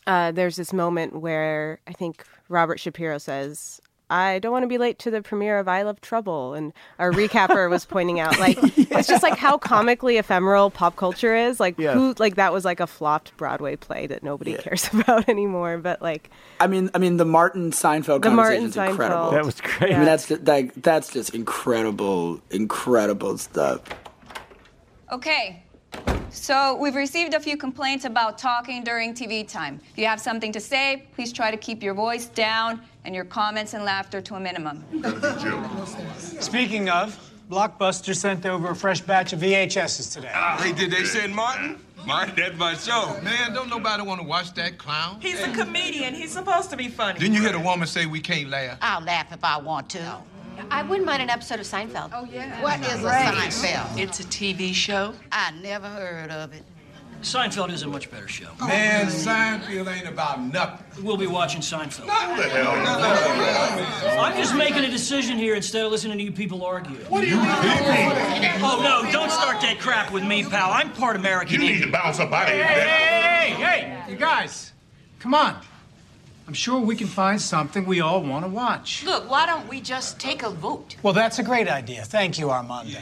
uh, 0.06 0.32
there's 0.32 0.56
this 0.56 0.72
moment 0.72 1.20
where 1.20 1.80
I 1.86 1.92
think 1.92 2.24
Robert 2.48 2.78
Shapiro 2.78 3.18
says, 3.18 3.80
I 4.10 4.38
don't 4.38 4.52
want 4.52 4.64
to 4.64 4.68
be 4.68 4.76
late 4.78 4.98
to 5.00 5.10
the 5.10 5.22
premiere 5.22 5.58
of 5.58 5.66
I 5.66 5.82
Love 5.82 6.00
Trouble. 6.00 6.52
And 6.54 6.72
our 6.98 7.10
recapper 7.10 7.70
was 7.70 7.86
pointing 7.86 8.20
out, 8.20 8.38
like, 8.38 8.58
it's 8.76 9.08
just 9.08 9.22
like 9.22 9.38
how 9.38 9.56
comically 9.56 10.18
ephemeral 10.18 10.70
pop 10.70 10.94
culture 10.96 11.34
is. 11.34 11.58
Like, 11.58 11.78
Yeah. 11.78 11.94
who, 11.94 12.14
like, 12.18 12.34
that 12.36 12.52
was 12.52 12.64
like 12.66 12.80
a 12.80 12.86
flopped 12.86 13.36
Broadway 13.38 13.76
play 13.76 14.06
that 14.06 14.22
nobody 14.22 14.54
cares 14.56 14.88
about 14.92 15.28
anymore. 15.28 15.78
But, 15.78 16.02
like, 16.02 16.30
I 16.60 16.66
mean, 16.66 16.90
I 16.94 16.98
mean, 16.98 17.16
the 17.16 17.24
Martin 17.24 17.70
Seinfeld 17.70 18.22
The 18.22 18.30
Martin 18.30 18.62
conversation 18.62 18.84
is 18.84 18.90
incredible. 18.90 19.22
Seinfeld. 19.24 19.30
That 19.32 19.44
was 19.44 19.60
great. 19.62 19.92
I 19.94 19.96
mean, 19.96 20.04
that's 20.04 20.28
just, 20.28 20.44
like 20.44 20.74
that's 20.74 21.10
just 21.12 21.34
incredible, 21.34 22.40
incredible 22.50 23.38
stuff. 23.38 23.80
Okay, 25.12 25.62
So, 26.30 26.76
we've 26.80 26.96
received 26.96 27.34
a 27.34 27.40
few 27.40 27.56
complaints 27.56 28.04
about 28.04 28.36
talking 28.36 28.82
during 28.82 29.14
TV 29.14 29.46
time. 29.46 29.80
If 29.92 29.98
you 29.98 30.06
have 30.06 30.20
something 30.20 30.50
to 30.52 30.60
say, 30.60 31.06
please 31.14 31.32
try 31.32 31.50
to 31.52 31.56
keep 31.56 31.82
your 31.82 31.94
voice 31.94 32.26
down 32.26 32.80
and 33.04 33.14
your 33.14 33.24
comments 33.24 33.74
and 33.74 33.84
laughter 33.84 34.20
to 34.20 34.34
a 34.34 34.40
minimum. 34.40 34.84
Speaking 36.40 36.88
of, 36.88 37.18
Blockbuster 37.50 38.16
sent 38.16 38.46
over 38.46 38.70
a 38.70 38.76
fresh 38.76 39.00
batch 39.00 39.32
of 39.32 39.40
VHSs 39.40 40.12
today. 40.12 40.30
Ah, 40.34 40.58
hey, 40.62 40.72
did 40.72 40.90
they 40.90 41.04
send 41.04 41.34
Martin? 41.34 41.78
Martin, 42.06 42.34
that's 42.36 42.56
my 42.58 42.74
show. 42.74 43.18
Man, 43.22 43.52
don't 43.54 43.68
nobody 43.68 44.02
want 44.02 44.20
to 44.20 44.26
watch 44.26 44.52
that 44.54 44.78
clown. 44.78 45.20
He's 45.20 45.40
a 45.40 45.52
comedian. 45.52 46.14
He's 46.14 46.32
supposed 46.32 46.70
to 46.70 46.76
be 46.76 46.88
funny. 46.88 47.18
Didn't 47.18 47.34
you 47.34 47.42
hear 47.42 47.52
the 47.52 47.60
woman 47.60 47.86
say 47.86 48.06
we 48.06 48.20
can't 48.20 48.48
laugh? 48.50 48.78
I'll 48.80 49.02
laugh 49.02 49.32
if 49.32 49.44
I 49.44 49.58
want 49.58 49.88
to. 49.90 50.16
I 50.70 50.82
wouldn't 50.82 51.06
mind 51.06 51.22
an 51.22 51.30
episode 51.30 51.60
of 51.60 51.66
Seinfeld. 51.66 52.10
Oh, 52.14 52.28
yeah. 52.30 52.62
What 52.62 52.80
is 52.80 53.04
a 53.04 53.08
Seinfeld? 53.08 53.98
It's 53.98 54.20
a 54.20 54.24
TV 54.24 54.72
show. 54.72 55.14
I 55.32 55.50
never 55.62 55.88
heard 55.88 56.30
of 56.30 56.52
it. 56.52 56.62
Seinfeld 57.24 57.70
is 57.72 57.82
a 57.82 57.88
much 57.88 58.10
better 58.10 58.28
show. 58.28 58.48
Oh, 58.60 58.68
man, 58.68 59.06
Seinfeld 59.06 59.92
ain't 59.92 60.06
about 60.06 60.40
nothing. 60.42 61.04
We'll 61.04 61.16
be 61.16 61.26
watching 61.26 61.60
Seinfeld. 61.60 62.06
What 62.06 62.36
the 62.36 62.48
hell? 62.48 64.20
I'm 64.20 64.36
just 64.36 64.54
making 64.54 64.84
a 64.84 64.90
decision 64.90 65.36
here 65.38 65.54
instead 65.54 65.84
of 65.84 65.90
listening 65.90 66.18
to 66.18 66.24
you 66.24 66.32
people 66.32 66.64
argue. 66.64 66.96
What 67.08 67.24
are 67.24 67.26
you 67.26 67.36
people? 67.36 68.66
Oh, 68.66 68.80
no, 68.82 69.10
don't 69.10 69.30
start 69.30 69.60
that 69.62 69.78
crap 69.80 70.12
with 70.12 70.24
me, 70.24 70.44
pal. 70.44 70.70
I'm 70.72 70.92
part 70.92 71.16
American. 71.16 71.54
You 71.60 71.72
need 71.72 71.82
to 71.82 71.90
bounce 71.90 72.20
up 72.20 72.30
out 72.32 72.48
of 72.48 72.54
here. 72.54 72.64
Hey, 72.64 73.50
hey, 73.50 73.64
hey, 74.04 74.10
you 74.12 74.16
guys, 74.16 74.72
come 75.18 75.34
on. 75.34 75.58
I'm 76.46 76.54
sure 76.54 76.78
we 76.78 76.94
can 76.94 77.06
find 77.06 77.40
something 77.40 77.86
we 77.86 78.00
all 78.00 78.22
want 78.22 78.44
to 78.44 78.50
watch. 78.50 79.02
Look, 79.04 79.30
why 79.30 79.46
don't 79.46 79.66
we 79.66 79.80
just 79.80 80.20
take 80.20 80.42
a 80.42 80.50
vote? 80.50 80.96
Well, 81.02 81.14
that's 81.14 81.38
a 81.38 81.42
great 81.42 81.68
idea. 81.68 82.04
Thank 82.04 82.38
you, 82.38 82.50
Armando. 82.50 82.98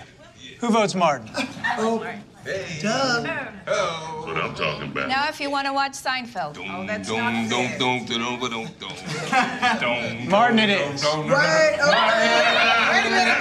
Who 0.61 0.69
votes 0.71 0.95
Martin? 0.95 1.29
Oh, 1.79 2.07
hey. 2.45 2.79
Doug. 2.81 3.29
Oh. 3.67 4.25
What 4.27 4.37
I'm 4.37 4.55
talking 4.55 4.91
about. 4.91 5.09
Now, 5.09 5.29
if 5.29 5.41
you 5.41 5.51
want 5.51 5.67
to 5.67 5.73
watch 5.73 5.93
Seinfeld. 5.93 6.59
Oh, 6.59 6.87
that's 6.87 7.09
don't, 7.09 7.49
don't, 7.49 7.79
don't, 7.79 8.07
don't, 8.09 8.41
don't, 8.41 8.81
don't, 8.81 9.81
don't. 9.81 10.29
Martin 10.29 10.59
it 10.59 10.71
is. 10.71 11.03
Don't, 11.03 11.27
Wait, 11.27 11.33
wait, 11.33 11.39
wait 11.39 11.83
a 11.83 11.87
minute, 11.87 12.59
wait 12.91 13.07
a 13.07 13.11
minute. 13.11 13.39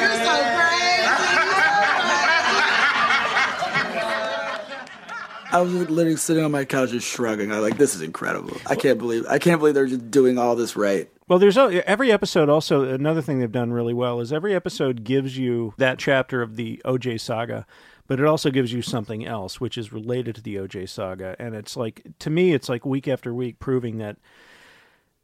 You're 0.00 0.24
so 0.24 0.34
crazy. 0.56 0.88
I 5.50 5.62
was 5.62 5.72
literally 5.72 6.16
sitting 6.16 6.44
on 6.44 6.50
my 6.52 6.66
couch 6.66 6.90
just 6.90 7.06
shrugging. 7.08 7.50
I 7.52 7.58
was 7.60 7.70
like, 7.70 7.78
this 7.78 7.94
is 7.94 8.02
incredible. 8.02 8.54
I 8.66 8.74
can't 8.76 8.98
believe 8.98 9.24
I 9.28 9.38
can't 9.38 9.58
believe 9.58 9.74
they're 9.74 9.86
just 9.86 10.10
doing 10.10 10.36
all 10.38 10.54
this 10.56 10.76
right. 10.76 11.08
Well, 11.26 11.38
there's 11.38 11.56
al- 11.56 11.80
every 11.86 12.12
episode. 12.12 12.48
Also, 12.50 12.84
another 12.84 13.22
thing 13.22 13.38
they've 13.40 13.50
done 13.50 13.72
really 13.72 13.94
well 13.94 14.20
is 14.20 14.30
every 14.32 14.54
episode 14.54 15.04
gives 15.04 15.38
you 15.38 15.72
that 15.78 15.98
chapter 15.98 16.42
of 16.42 16.56
the 16.56 16.82
OJ 16.84 17.18
saga, 17.20 17.66
but 18.08 18.18
it 18.18 18.26
also 18.26 18.50
gives 18.50 18.72
you 18.72 18.82
something 18.82 19.24
else 19.24 19.60
which 19.60 19.78
is 19.78 19.92
related 19.92 20.34
to 20.34 20.42
the 20.42 20.56
OJ 20.56 20.88
saga. 20.88 21.36
And 21.38 21.54
it's 21.54 21.76
like 21.76 22.02
to 22.18 22.30
me, 22.30 22.52
it's 22.54 22.68
like 22.68 22.84
week 22.84 23.06
after 23.06 23.32
week 23.32 23.60
proving 23.60 23.98
that 23.98 24.16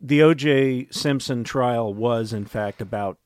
the 0.00 0.20
OJ 0.20 0.94
Simpson 0.94 1.42
trial 1.42 1.92
was 1.92 2.32
in 2.32 2.44
fact 2.44 2.80
about 2.80 3.18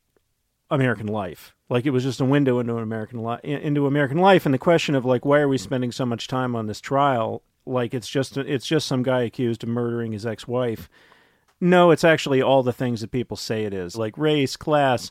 American 0.71 1.09
life. 1.09 1.55
Like 1.69 1.85
it 1.85 1.91
was 1.91 2.05
just 2.05 2.21
a 2.21 2.25
window 2.25 2.61
into 2.61 2.77
American 2.79 3.19
life, 3.19 3.41
into 3.45 3.87
American 3.87 4.19
life, 4.19 4.47
and 4.47 4.55
the 4.55 4.59
question 4.59 4.95
of 4.95 5.05
like 5.05 5.27
why 5.27 5.41
are 5.41 5.49
we 5.49 5.59
spending 5.59 5.93
so 5.93 6.07
much 6.07 6.29
time 6.29 6.57
on 6.57 6.67
this 6.67 6.81
trial? 6.81 7.43
Like 7.67 7.93
it's 7.93 8.09
just 8.09 8.37
it's 8.37 8.67
just 8.67 8.87
some 8.87 9.03
guy 9.03 9.23
accused 9.23 9.65
of 9.65 9.69
murdering 9.69 10.12
his 10.12 10.25
ex-wife. 10.25 10.88
No, 11.61 11.91
it's 11.91 12.05
actually 12.05 12.41
all 12.41 12.62
the 12.62 12.73
things 12.73 13.00
that 13.00 13.11
people 13.11 13.37
say 13.37 13.65
it 13.65 13.75
is, 13.75 13.97
like 13.97 14.17
race, 14.17 14.57
class, 14.57 15.11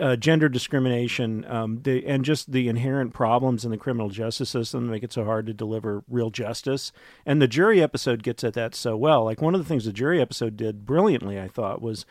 uh, 0.00 0.16
gender 0.16 0.48
discrimination, 0.48 1.44
um, 1.46 1.80
the, 1.82 2.04
and 2.06 2.24
just 2.24 2.52
the 2.52 2.68
inherent 2.68 3.14
problems 3.14 3.64
in 3.64 3.70
the 3.70 3.76
criminal 3.76 4.10
justice 4.10 4.50
system 4.50 4.86
that 4.86 4.92
make 4.92 5.02
it 5.02 5.12
so 5.12 5.24
hard 5.24 5.46
to 5.46 5.54
deliver 5.54 6.04
real 6.08 6.30
justice. 6.30 6.92
And 7.24 7.40
the 7.40 7.48
jury 7.48 7.82
episode 7.82 8.22
gets 8.22 8.44
at 8.44 8.54
that 8.54 8.74
so 8.74 8.96
well. 8.96 9.24
Like 9.24 9.40
one 9.40 9.54
of 9.54 9.60
the 9.60 9.66
things 9.66 9.84
the 9.84 9.92
jury 9.92 10.20
episode 10.20 10.56
did 10.56 10.84
brilliantly, 10.84 11.40
I 11.40 11.48
thought, 11.48 11.80
was 11.80 12.04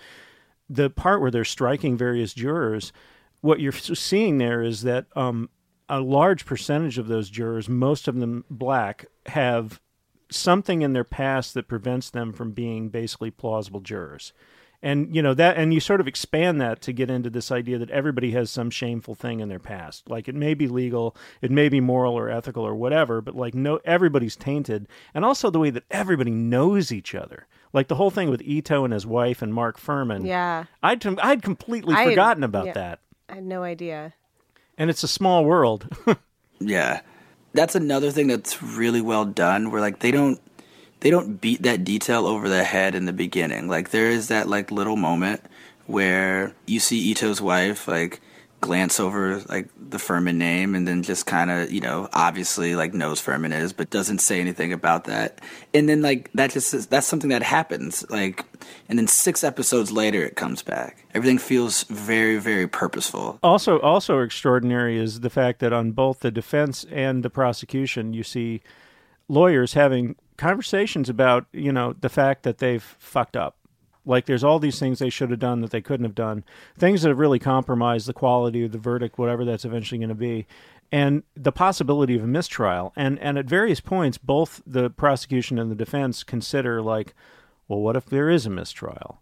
the 0.69 0.89
part 0.89 1.21
where 1.21 1.31
they're 1.31 1.45
striking 1.45 1.97
various 1.97 2.33
jurors. 2.33 2.91
What 3.41 3.59
you're 3.59 3.71
seeing 3.71 4.37
there 4.37 4.63
is 4.63 4.81
that 4.81 5.05
um, 5.15 5.49
a 5.87 5.99
large 5.99 6.45
percentage 6.45 6.97
of 6.97 7.07
those 7.07 7.29
jurors, 7.29 7.69
most 7.69 8.07
of 8.07 8.15
them 8.15 8.43
black, 8.49 9.05
have 9.27 9.79
something 10.29 10.81
in 10.81 10.93
their 10.93 11.03
past 11.03 11.53
that 11.53 11.67
prevents 11.67 12.09
them 12.09 12.33
from 12.33 12.51
being 12.51 12.89
basically 12.89 13.31
plausible 13.31 13.79
jurors. 13.79 14.33
And 14.83 15.15
you 15.15 15.23
know 15.23 15.33
that 15.33 15.57
and 15.57 15.73
you 15.73 15.79
sort 15.79 15.99
of 15.99 16.07
expand 16.07 16.61
that 16.61 16.81
to 16.81 16.93
get 16.93 17.09
into 17.09 17.29
this 17.31 17.51
idea 17.51 17.79
that 17.79 17.89
everybody 17.89 18.31
has 18.31 18.51
some 18.51 18.69
shameful 18.69 19.15
thing 19.15 19.39
in 19.39 19.49
their 19.49 19.57
past. 19.59 20.07
Like 20.09 20.27
it 20.27 20.35
may 20.35 20.53
be 20.53 20.67
legal, 20.67 21.15
it 21.41 21.49
may 21.49 21.67
be 21.67 21.79
moral 21.79 22.13
or 22.13 22.29
ethical 22.29 22.63
or 22.63 22.75
whatever, 22.75 23.19
but 23.19 23.35
like 23.35 23.55
no 23.55 23.79
everybody's 23.85 24.35
tainted. 24.35 24.87
And 25.15 25.25
also 25.25 25.49
the 25.49 25.59
way 25.59 25.71
that 25.71 25.83
everybody 25.89 26.29
knows 26.31 26.91
each 26.91 27.15
other. 27.15 27.47
Like 27.73 27.87
the 27.87 27.95
whole 27.95 28.11
thing 28.11 28.29
with 28.29 28.41
Ito 28.43 28.83
and 28.83 28.93
his 28.93 29.05
wife 29.05 29.41
and 29.41 29.51
Mark 29.53 29.79
Fuhrman. 29.79 30.25
Yeah. 30.27 30.65
I'd 30.83 31.03
I'd 31.19 31.41
completely 31.41 31.95
I 31.95 32.01
had- 32.01 32.09
forgotten 32.09 32.43
about 32.43 32.67
yeah. 32.67 32.73
that. 32.73 32.99
I 33.29 33.35
had 33.35 33.45
no 33.45 33.63
idea. 33.63 34.13
And 34.77 34.89
it's 34.91 35.03
a 35.03 35.07
small 35.07 35.43
world. 35.43 35.87
Yeah. 36.59 37.01
That's 37.53 37.75
another 37.75 38.11
thing 38.11 38.27
that's 38.27 38.61
really 38.61 39.01
well 39.01 39.25
done 39.25 39.71
where 39.71 39.81
like 39.81 39.99
they 39.99 40.11
don't 40.11 40.39
they 40.99 41.09
don't 41.09 41.39
beat 41.39 41.63
that 41.63 41.83
detail 41.83 42.25
over 42.25 42.49
the 42.49 42.63
head 42.63 42.95
in 42.95 43.05
the 43.05 43.13
beginning. 43.13 43.67
Like 43.67 43.91
there 43.91 44.09
is 44.09 44.27
that 44.29 44.47
like 44.47 44.71
little 44.71 44.95
moment 44.95 45.41
where 45.85 46.53
you 46.65 46.79
see 46.79 47.11
Ito's 47.11 47.41
wife 47.41 47.87
like 47.87 48.19
glance 48.59 48.99
over 48.99 49.39
like 49.47 49.69
the 49.77 49.97
Fuhrman 49.97 50.35
name 50.35 50.73
and 50.73 50.87
then 50.87 51.03
just 51.03 51.27
kind 51.27 51.51
of, 51.51 51.71
you 51.71 51.79
know, 51.79 52.09
obviously 52.11 52.75
like 52.75 52.91
knows 52.91 53.21
Fuhrman 53.21 53.53
is 53.53 53.71
but 53.71 53.91
doesn't 53.91 54.17
say 54.17 54.41
anything 54.41 54.73
about 54.73 55.05
that. 55.05 55.39
And 55.75 55.87
then 55.87 56.01
like 56.01 56.31
that 56.33 56.49
just 56.49 56.73
is, 56.73 56.87
that's 56.87 57.05
something 57.05 57.29
that 57.29 57.43
happens 57.43 58.03
like 58.09 58.43
and 58.89 58.97
then 58.97 59.07
6 59.07 59.43
episodes 59.43 59.91
later 59.91 60.23
it 60.23 60.35
comes 60.35 60.63
back. 60.63 61.05
Everything 61.13 61.37
feels 61.37 61.83
very 61.83 62.39
very 62.39 62.67
purposeful. 62.67 63.37
also 63.43 63.79
also 63.81 64.21
extraordinary 64.21 64.97
is 64.97 65.19
the 65.19 65.29
fact 65.29 65.59
that 65.59 65.71
on 65.71 65.91
both 65.91 66.21
the 66.21 66.31
defense 66.31 66.83
and 66.91 67.21
the 67.21 67.29
prosecution 67.29 68.13
you 68.13 68.23
see 68.23 68.61
lawyers 69.29 69.73
having 69.73 70.15
conversations 70.37 71.09
about 71.09 71.45
you 71.51 71.71
know 71.71 71.93
the 71.99 72.09
fact 72.09 72.43
that 72.43 72.59
they've 72.59 72.83
fucked 72.83 73.35
up. 73.35 73.55
Like 74.05 74.25
there's 74.25 74.43
all 74.43 74.59
these 74.59 74.79
things 74.79 74.99
they 74.99 75.09
should 75.09 75.31
have 75.31 75.39
done 75.39 75.59
that 75.61 75.71
they 75.71 75.81
couldn't 75.81 76.05
have 76.05 76.15
done. 76.15 76.45
Things 76.77 77.01
that 77.01 77.09
have 77.09 77.19
really 77.19 77.39
compromised 77.39 78.07
the 78.07 78.13
quality 78.13 78.63
of 78.63 78.71
the 78.71 78.77
verdict 78.77 79.17
whatever 79.17 79.43
that's 79.43 79.65
eventually 79.65 79.99
going 79.99 80.09
to 80.09 80.15
be 80.15 80.47
and 80.91 81.23
the 81.35 81.51
possibility 81.51 82.15
of 82.15 82.23
a 82.23 82.27
mistrial. 82.27 82.93
And 82.95 83.19
and 83.19 83.37
at 83.37 83.45
various 83.45 83.79
points 83.79 84.17
both 84.17 84.61
the 84.65 84.89
prosecution 84.89 85.59
and 85.59 85.69
the 85.69 85.75
defense 85.75 86.23
consider 86.23 86.81
like 86.81 87.13
well 87.67 87.79
what 87.79 87.95
if 87.95 88.05
there 88.05 88.29
is 88.29 88.45
a 88.45 88.49
mistrial 88.49 89.19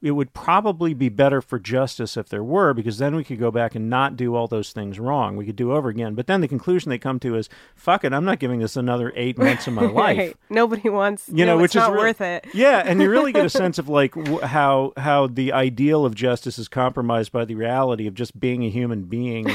it 0.00 0.12
would 0.12 0.32
probably 0.32 0.94
be 0.94 1.08
better 1.08 1.40
for 1.40 1.58
justice 1.58 2.16
if 2.16 2.28
there 2.28 2.44
were, 2.44 2.72
because 2.72 2.98
then 2.98 3.16
we 3.16 3.24
could 3.24 3.38
go 3.40 3.50
back 3.50 3.74
and 3.74 3.90
not 3.90 4.16
do 4.16 4.36
all 4.36 4.46
those 4.46 4.72
things 4.72 5.00
wrong. 5.00 5.36
We 5.36 5.44
could 5.44 5.56
do 5.56 5.72
over 5.72 5.88
again. 5.88 6.14
But 6.14 6.28
then 6.28 6.40
the 6.40 6.46
conclusion 6.46 6.88
they 6.90 6.98
come 6.98 7.18
to 7.20 7.34
is, 7.34 7.48
"Fuck 7.74 8.04
it, 8.04 8.12
I'm 8.12 8.24
not 8.24 8.38
giving 8.38 8.60
this 8.60 8.76
another 8.76 9.12
eight 9.16 9.36
months 9.38 9.66
of 9.66 9.72
my 9.74 9.82
life." 9.86 10.18
Right. 10.18 10.36
Nobody 10.50 10.88
wants. 10.88 11.28
You 11.28 11.44
know, 11.46 11.56
no, 11.56 11.62
which 11.62 11.70
it's 11.70 11.76
is 11.76 11.80
not 11.80 11.92
really- 11.92 12.04
worth 12.06 12.20
it. 12.20 12.46
yeah, 12.54 12.82
and 12.86 13.02
you 13.02 13.10
really 13.10 13.32
get 13.32 13.44
a 13.44 13.50
sense 13.64 13.78
of 13.78 13.88
like 13.88 14.14
w- 14.14 14.40
how 14.40 14.92
how 14.96 15.26
the 15.26 15.52
ideal 15.52 16.04
of 16.06 16.14
justice 16.14 16.58
is 16.58 16.68
compromised 16.68 17.32
by 17.32 17.44
the 17.44 17.56
reality 17.56 18.06
of 18.06 18.14
just 18.14 18.38
being 18.38 18.64
a 18.64 18.70
human 18.70 19.02
being 19.04 19.50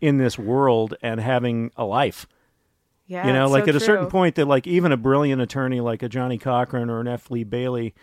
in 0.00 0.18
this 0.18 0.38
world 0.38 0.94
and 1.00 1.20
having 1.20 1.70
a 1.76 1.84
life. 1.84 2.26
Yeah, 3.06 3.26
you 3.28 3.32
know, 3.32 3.48
like 3.48 3.64
so 3.64 3.70
at 3.70 3.76
a 3.76 3.80
certain 3.80 4.08
point 4.08 4.34
that 4.34 4.46
like 4.46 4.66
even 4.66 4.90
a 4.92 4.96
brilliant 4.96 5.40
attorney 5.40 5.80
like 5.80 6.02
a 6.02 6.08
Johnnie 6.08 6.38
Cochran 6.38 6.90
or 6.90 7.00
an 7.00 7.06
F. 7.08 7.30
Lee 7.30 7.44
Bailey 7.44 7.94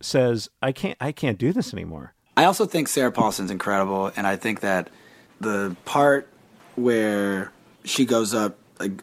says, 0.00 0.48
"I 0.62 0.72
can't, 0.72 0.96
I 1.00 1.12
can't 1.12 1.38
do 1.38 1.52
this 1.52 1.72
anymore." 1.72 2.14
I 2.36 2.44
also 2.44 2.66
think 2.66 2.88
Sarah 2.88 3.12
Paulson's 3.12 3.50
incredible, 3.50 4.12
and 4.16 4.26
I 4.26 4.36
think 4.36 4.60
that 4.60 4.90
the 5.40 5.76
part 5.84 6.28
where 6.74 7.52
she 7.84 8.04
goes 8.04 8.34
up 8.34 8.58
like 8.78 9.02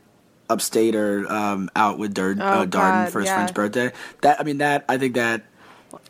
upstate 0.49 0.95
or 0.95 1.31
um, 1.31 1.69
out 1.75 1.97
with 1.97 2.13
Dur- 2.13 2.35
Oh, 2.39 2.43
uh, 2.43 2.65
Darden 2.65 2.69
God, 2.69 3.09
for 3.11 3.19
his 3.21 3.27
yeah. 3.27 3.35
friend's 3.35 3.51
birthday. 3.51 3.91
That 4.21 4.39
I 4.39 4.43
mean 4.43 4.59
that 4.59 4.85
I 4.87 4.97
think 4.97 5.15
that 5.15 5.43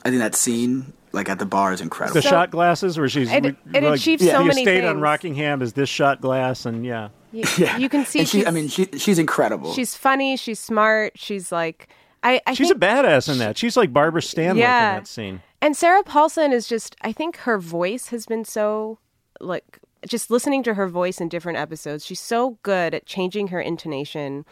I 0.04 0.10
think 0.10 0.20
that 0.22 0.36
scene 0.36 0.92
like 1.14 1.30
at 1.30 1.40
the 1.40 1.46
bar 1.46 1.72
is 1.72 1.80
incredible. 1.82 2.16
The 2.20 2.28
shot 2.28 2.50
glasses, 2.52 2.98
where 2.98 3.08
she's 3.08 3.32
It- 3.32 3.46
it 3.46 3.56
like, 3.84 3.84
achieves 4.00 4.26
so 4.26 4.40
the 4.40 4.46
many 4.46 4.62
estate 4.62 4.84
on. 4.84 5.00
Rockingham 5.00 5.62
is 5.62 5.74
this 5.74 5.88
shot 5.88 6.20
glass, 6.22 6.66
and 6.66 6.84
yeah, 6.86 7.10
You, 7.32 7.44
you 7.78 7.88
can 7.90 8.06
see. 8.06 8.20
and 8.20 8.28
she, 8.28 8.46
I 8.46 8.52
mean, 8.52 8.68
she 8.68 8.86
she's 8.98 9.20
incredible. 9.20 9.74
she's 9.74 9.96
funny. 9.96 10.36
She's 10.38 10.60
smart. 10.60 11.14
She's 11.16 11.52
like, 11.52 11.88
I. 12.24 12.42
I 12.48 12.54
she's 12.54 12.70
think, 12.70 12.82
a 12.84 12.86
badass 12.86 13.32
in 13.32 13.38
that. 13.40 13.58
She's 13.58 13.78
like 13.78 13.92
Barbara 13.94 14.22
Stanwyck 14.22 14.58
Yeah. 14.58 14.92
in 14.96 15.04
that 15.04 15.08
scene. 15.08 15.42
And 15.62 15.76
Sarah 15.78 16.04
Paulson 16.04 16.52
is 16.52 16.68
just. 16.68 16.96
I 17.02 17.12
think 17.12 17.38
her 17.38 17.58
voice 17.58 18.08
has 18.08 18.26
been 18.26 18.46
so 18.46 19.00
like 19.40 19.80
just 20.08 20.30
listening 20.32 20.64
to 20.64 20.74
her 20.74 20.88
voice 20.88 21.22
in 21.22 21.30
different 21.30 21.58
episodes. 21.58 22.06
She's 22.06 22.20
so 22.20 22.58
good 22.64 22.94
at 22.94 23.06
changing 23.06 23.48
her 23.50 23.62
intonation 23.62 24.46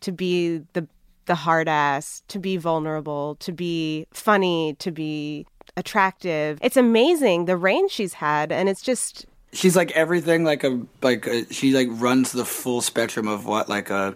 to 0.00 0.12
be 0.12 0.62
the 0.72 0.86
the 1.26 1.34
hard 1.34 1.68
ass, 1.68 2.22
to 2.28 2.38
be 2.38 2.56
vulnerable, 2.56 3.34
to 3.40 3.50
be 3.52 4.06
funny, 4.12 4.74
to 4.78 4.92
be 4.92 5.44
attractive. 5.76 6.58
It's 6.62 6.76
amazing 6.76 7.44
the 7.46 7.56
range 7.56 7.90
she's 7.90 8.14
had, 8.14 8.52
and 8.52 8.68
it's 8.68 8.82
just 8.82 9.26
She's 9.52 9.74
like 9.76 9.90
everything, 9.92 10.44
like 10.44 10.64
a 10.64 10.80
like 11.02 11.26
a, 11.26 11.52
she 11.52 11.72
like 11.72 11.88
runs 11.90 12.32
the 12.32 12.44
full 12.44 12.80
spectrum 12.80 13.26
of 13.28 13.46
what 13.46 13.68
like 13.68 13.90
a 13.90 14.14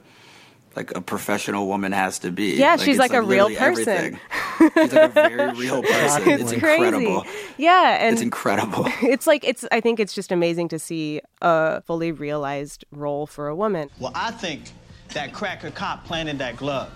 like 0.77 0.95
a 0.97 1.01
professional 1.01 1.67
woman 1.67 1.93
has 1.93 2.19
to 2.21 2.31
be. 2.31 2.57
Yeah, 2.57 2.77
she's 2.77 2.89
it's, 2.89 2.99
like 2.99 3.13
a 3.13 3.23
real 3.23 3.49
person. 3.49 3.89
everything. 3.89 4.21
she's 4.59 4.93
like 4.93 4.93
a 4.93 5.09
very 5.09 5.53
real 5.59 5.83
person. 5.83 6.29
it's, 6.29 6.53
it's 6.53 6.61
crazy. 6.61 6.85
incredible. 6.85 7.25
Yeah, 7.59 8.05
and 8.05 8.13
It's 8.13 8.23
incredible. 8.23 8.85
it's 9.03 9.27
like 9.27 9.45
it's. 9.45 9.65
I 9.73 9.81
think 9.81 9.99
it's 10.01 10.15
just 10.15 10.31
amazing 10.33 10.69
to 10.69 10.79
see 10.79 11.21
a 11.43 11.83
fully 11.83 12.13
realized 12.13 12.85
role 12.93 13.27
for 13.27 13.49
a 13.49 13.55
woman. 13.55 13.91
Well, 13.99 14.13
I 14.15 14.31
think 14.31 14.71
that 15.11 15.33
cracker 15.33 15.71
cop 15.71 16.05
planted 16.05 16.39
that 16.39 16.57
glove. 16.57 16.91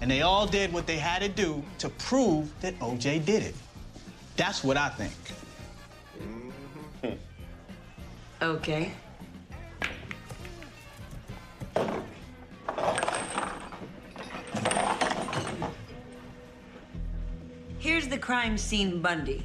And 0.00 0.10
they 0.10 0.22
all 0.22 0.46
did 0.46 0.72
what 0.72 0.86
they 0.86 0.96
had 0.96 1.20
to 1.20 1.28
do 1.28 1.62
to 1.78 1.90
prove 1.90 2.58
that 2.62 2.78
OJ 2.78 3.22
did 3.26 3.42
it. 3.42 3.54
That's 4.36 4.64
what 4.64 4.78
I 4.78 4.88
think. 4.88 5.12
Okay. 8.40 8.92
Here's 17.78 18.08
the 18.08 18.18
crime 18.18 18.58
scene 18.58 19.00
Bundy. 19.00 19.44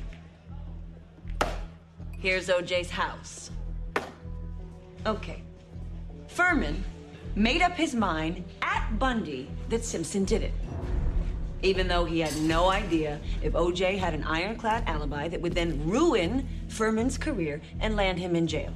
Here's 2.19 2.47
OJ's 2.49 2.89
house. 2.89 3.51
Okay. 5.05 5.41
Fuhrman 6.27 6.81
made 7.35 7.61
up 7.61 7.73
his 7.73 7.95
mind 7.95 8.43
at 8.61 8.99
Bundy 8.99 9.49
that 9.69 9.85
Simpson 9.85 10.25
did 10.25 10.41
it. 10.41 10.53
Even 11.61 11.88
though 11.88 12.05
he 12.05 12.19
had 12.19 12.35
no 12.41 12.69
idea 12.69 13.19
if 13.41 13.53
OJ 13.53 13.97
had 13.97 14.13
an 14.13 14.23
ironclad 14.23 14.83
alibi 14.88 15.27
that 15.27 15.41
would 15.41 15.55
then 15.55 15.88
ruin 15.88 16.47
Fuhrman's 16.67 17.17
career 17.17 17.61
and 17.79 17.95
land 17.95 18.19
him 18.19 18.35
in 18.35 18.47
jail. 18.47 18.73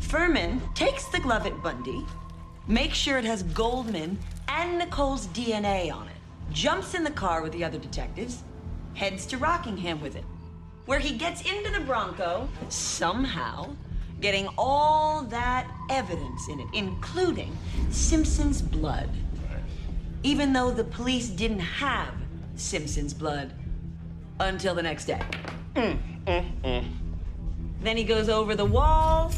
Fuhrman 0.00 0.60
takes 0.74 1.06
the 1.06 1.18
glove 1.18 1.46
at 1.46 1.62
Bundy, 1.62 2.04
makes 2.68 2.96
sure 2.96 3.18
it 3.18 3.24
has 3.24 3.42
Goldman 3.42 4.18
and 4.48 4.78
Nicole's 4.78 5.26
DNA 5.28 5.92
on 5.92 6.08
it, 6.08 6.16
jumps 6.52 6.94
in 6.94 7.04
the 7.04 7.10
car 7.10 7.42
with 7.42 7.52
the 7.52 7.64
other 7.64 7.78
detectives, 7.78 8.42
heads 8.94 9.26
to 9.26 9.38
Rockingham 9.38 10.00
with 10.00 10.16
it, 10.16 10.24
where 10.86 10.98
he 10.98 11.16
gets 11.16 11.42
into 11.42 11.70
the 11.70 11.80
Bronco, 11.80 12.48
somehow, 12.68 13.74
getting 14.20 14.48
all 14.56 15.22
that 15.24 15.70
evidence 15.90 16.48
in 16.48 16.60
it, 16.60 16.66
including 16.72 17.56
Simpson's 17.90 18.62
blood. 18.62 19.10
Even 20.22 20.52
though 20.52 20.70
the 20.70 20.84
police 20.84 21.28
didn't 21.28 21.60
have 21.60 22.12
Simpson's 22.56 23.14
blood 23.14 23.52
until 24.40 24.74
the 24.74 24.82
next 24.82 25.04
day. 25.04 25.20
Mm, 25.74 25.98
mm, 26.26 26.62
mm. 26.62 26.84
Then 27.82 27.96
he 27.96 28.04
goes 28.04 28.28
over 28.28 28.54
the 28.54 28.64
wall, 28.64 29.30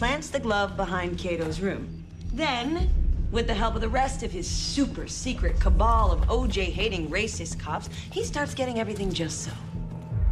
plants 0.00 0.30
the 0.30 0.40
glove 0.40 0.78
behind 0.78 1.18
Kato's 1.18 1.60
room. 1.60 2.02
Then, 2.32 2.88
with 3.30 3.46
the 3.46 3.52
help 3.52 3.74
of 3.74 3.82
the 3.82 3.88
rest 3.90 4.22
of 4.22 4.32
his 4.32 4.48
super 4.48 5.06
secret 5.06 5.60
cabal 5.60 6.10
of 6.10 6.22
OJ 6.22 6.72
hating 6.72 7.10
racist 7.10 7.60
cops, 7.60 7.90
he 8.10 8.24
starts 8.24 8.54
getting 8.54 8.80
everything 8.80 9.12
just 9.12 9.44
so. 9.44 9.50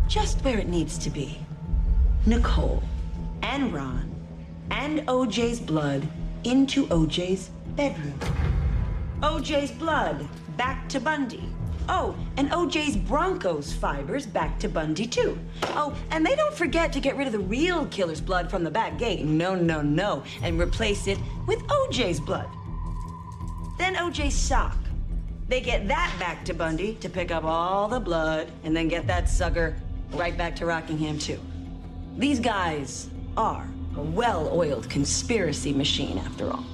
Just 0.07 0.43
where 0.43 0.57
it 0.57 0.69
needs 0.69 0.97
to 0.97 1.11
be. 1.11 1.39
Nicole 2.25 2.83
and 3.43 3.71
Ron 3.71 4.11
and 4.71 5.01
OJ's 5.01 5.61
blood 5.61 6.09
into 6.45 6.87
OJ's 6.87 7.51
bedroom. 7.77 8.19
OJ's 9.21 9.73
blood 9.73 10.27
back 10.57 10.89
to 10.89 10.99
Bundy. 10.99 11.45
Oh, 11.89 12.15
and 12.37 12.51
OJ's 12.51 12.97
Broncos 12.97 13.73
fibers 13.73 14.27
back 14.27 14.59
to 14.61 14.69
Bundy, 14.69 15.07
too. 15.07 15.39
Oh, 15.69 15.97
and 16.11 16.25
they 16.25 16.37
don't 16.37 16.55
forget 16.55 16.93
to 16.93 17.01
get 17.01 17.17
rid 17.17 17.27
of 17.27 17.33
the 17.33 17.39
real 17.39 17.87
killer's 17.87 18.21
blood 18.21 18.51
from 18.51 18.63
the 18.63 18.71
back 18.71 18.99
gate. 18.99 19.25
No, 19.25 19.55
no, 19.55 19.81
no. 19.81 20.23
And 20.43 20.61
replace 20.61 21.07
it 21.07 21.19
with 21.47 21.61
OJ's 21.61 22.21
blood. 22.21 22.49
Then 23.79 23.95
OJ's 23.95 24.35
sock. 24.35 24.77
They 25.49 25.63
get 25.63 25.89
that 25.89 26.15
back 26.19 26.45
to 26.45 26.53
Bundy 26.53 26.95
to 26.97 27.09
pick 27.09 27.31
up 27.31 27.45
all 27.45 27.89
the 27.89 28.01
blood 28.01 28.53
and 28.65 28.77
then 28.77 28.89
get 28.89 29.07
that 29.07 29.31
sucker 29.31 29.75
right 30.13 30.37
back 30.37 30.55
to 30.57 30.67
Rockingham, 30.67 31.19
too. 31.19 31.41
These 32.19 32.41
guys 32.41 33.09
are 33.37 33.67
a 33.97 34.03
well 34.03 34.51
oiled 34.53 34.91
conspiracy 34.91 35.73
machine, 35.73 36.19
after 36.19 36.51
all. 36.51 36.67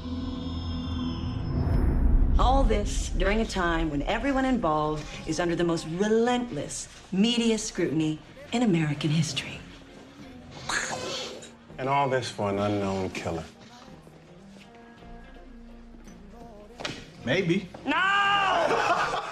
All 2.37 2.65
this 2.65 3.11
during 3.11 3.41
a 3.41 3.45
time 3.45 3.91
when 3.91 4.03
everyone 4.03 4.45
involved 4.45 5.05
is 5.27 5.39
under 5.39 5.55
the 5.55 5.63
most 5.63 5.87
relentless 5.93 6.89
media 7.13 7.57
scrutiny 7.59 8.19
in 8.53 8.63
American 8.63 9.11
history. 9.11 9.61
And 11.79 11.89
all 11.89 12.09
this 12.09 12.29
for 12.29 12.51
an 12.51 12.59
unknown 12.59 13.11
killer. 13.11 13.45
Maybe. 17.25 17.69
No! 17.87 19.23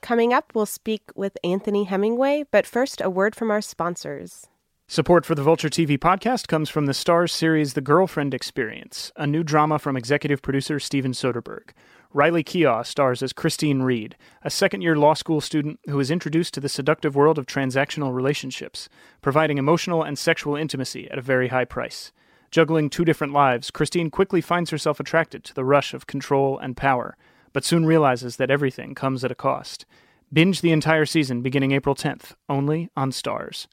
Coming 0.00 0.32
up, 0.32 0.52
we'll 0.54 0.66
speak 0.66 1.02
with 1.14 1.36
Anthony 1.44 1.84
Hemingway, 1.84 2.44
but 2.50 2.66
first, 2.66 3.00
a 3.02 3.10
word 3.10 3.34
from 3.36 3.50
our 3.50 3.60
sponsors. 3.60 4.46
Support 4.86 5.24
for 5.24 5.34
the 5.34 5.42
Vulture 5.42 5.70
TV 5.70 5.98
podcast 5.98 6.46
comes 6.46 6.68
from 6.68 6.84
the 6.84 6.92
Starz 6.92 7.30
series 7.30 7.72
The 7.72 7.80
Girlfriend 7.80 8.34
Experience, 8.34 9.12
a 9.16 9.26
new 9.26 9.42
drama 9.42 9.78
from 9.78 9.96
executive 9.96 10.42
producer 10.42 10.78
Steven 10.78 11.12
Soderbergh. 11.12 11.70
Riley 12.12 12.44
Keough 12.44 12.84
stars 12.84 13.22
as 13.22 13.32
Christine 13.32 13.80
Reed, 13.80 14.14
a 14.42 14.50
second 14.50 14.82
year 14.82 14.94
law 14.94 15.14
school 15.14 15.40
student 15.40 15.80
who 15.86 15.98
is 16.00 16.10
introduced 16.10 16.52
to 16.54 16.60
the 16.60 16.68
seductive 16.68 17.16
world 17.16 17.38
of 17.38 17.46
transactional 17.46 18.14
relationships, 18.14 18.90
providing 19.22 19.56
emotional 19.56 20.02
and 20.02 20.18
sexual 20.18 20.54
intimacy 20.54 21.10
at 21.10 21.18
a 21.18 21.22
very 21.22 21.48
high 21.48 21.64
price. 21.64 22.12
Juggling 22.50 22.90
two 22.90 23.06
different 23.06 23.32
lives, 23.32 23.70
Christine 23.70 24.10
quickly 24.10 24.42
finds 24.42 24.68
herself 24.68 25.00
attracted 25.00 25.44
to 25.44 25.54
the 25.54 25.64
rush 25.64 25.94
of 25.94 26.06
control 26.06 26.58
and 26.58 26.76
power, 26.76 27.16
but 27.54 27.64
soon 27.64 27.86
realizes 27.86 28.36
that 28.36 28.50
everything 28.50 28.94
comes 28.94 29.24
at 29.24 29.32
a 29.32 29.34
cost. 29.34 29.86
Binge 30.30 30.60
the 30.60 30.72
entire 30.72 31.06
season 31.06 31.40
beginning 31.40 31.72
April 31.72 31.94
10th, 31.94 32.34
only 32.50 32.90
on 32.94 33.12
Starz. 33.12 33.66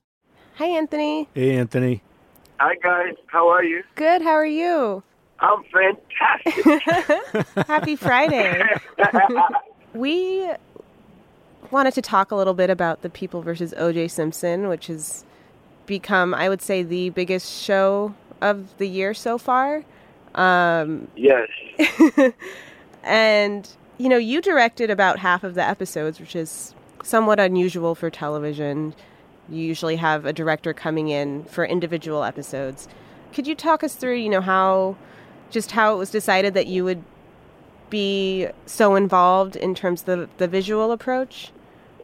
Hi, 0.61 0.67
Anthony. 0.67 1.27
Hey, 1.33 1.57
Anthony. 1.57 2.03
Hi, 2.59 2.75
guys. 2.75 3.15
How 3.25 3.47
are 3.47 3.63
you? 3.63 3.81
Good. 3.95 4.21
How 4.21 4.33
are 4.33 4.45
you? 4.45 5.01
I'm 5.39 5.63
fantastic. 5.73 7.65
Happy 7.67 7.95
Friday. 7.95 8.61
we 9.95 10.47
wanted 11.71 11.95
to 11.95 12.03
talk 12.03 12.29
a 12.29 12.35
little 12.35 12.53
bit 12.53 12.69
about 12.69 13.01
the 13.01 13.09
People 13.09 13.41
versus 13.41 13.73
O.J. 13.75 14.09
Simpson, 14.09 14.67
which 14.67 14.85
has 14.85 15.25
become, 15.87 16.35
I 16.35 16.47
would 16.47 16.61
say, 16.61 16.83
the 16.83 17.09
biggest 17.09 17.63
show 17.63 18.13
of 18.39 18.77
the 18.77 18.87
year 18.87 19.15
so 19.15 19.39
far. 19.39 19.83
Um, 20.35 21.07
yes. 21.15 21.49
and 23.03 23.67
you 23.97 24.09
know, 24.09 24.17
you 24.17 24.41
directed 24.41 24.91
about 24.91 25.17
half 25.17 25.43
of 25.43 25.55
the 25.55 25.67
episodes, 25.67 26.19
which 26.19 26.35
is 26.35 26.75
somewhat 27.03 27.39
unusual 27.39 27.95
for 27.95 28.11
television. 28.11 28.93
You 29.51 29.65
usually 29.65 29.97
have 29.97 30.25
a 30.25 30.31
director 30.31 30.73
coming 30.73 31.09
in 31.09 31.43
for 31.43 31.65
individual 31.65 32.23
episodes. 32.23 32.87
Could 33.33 33.47
you 33.47 33.55
talk 33.55 33.83
us 33.83 33.95
through, 33.95 34.15
you 34.15 34.29
know, 34.29 34.41
how 34.41 34.95
just 35.49 35.71
how 35.71 35.93
it 35.93 35.97
was 35.97 36.09
decided 36.09 36.53
that 36.53 36.67
you 36.67 36.85
would 36.85 37.03
be 37.89 38.47
so 38.65 38.95
involved 38.95 39.57
in 39.57 39.75
terms 39.75 40.01
of 40.01 40.05
the, 40.05 40.29
the 40.37 40.47
visual 40.47 40.93
approach? 40.93 41.51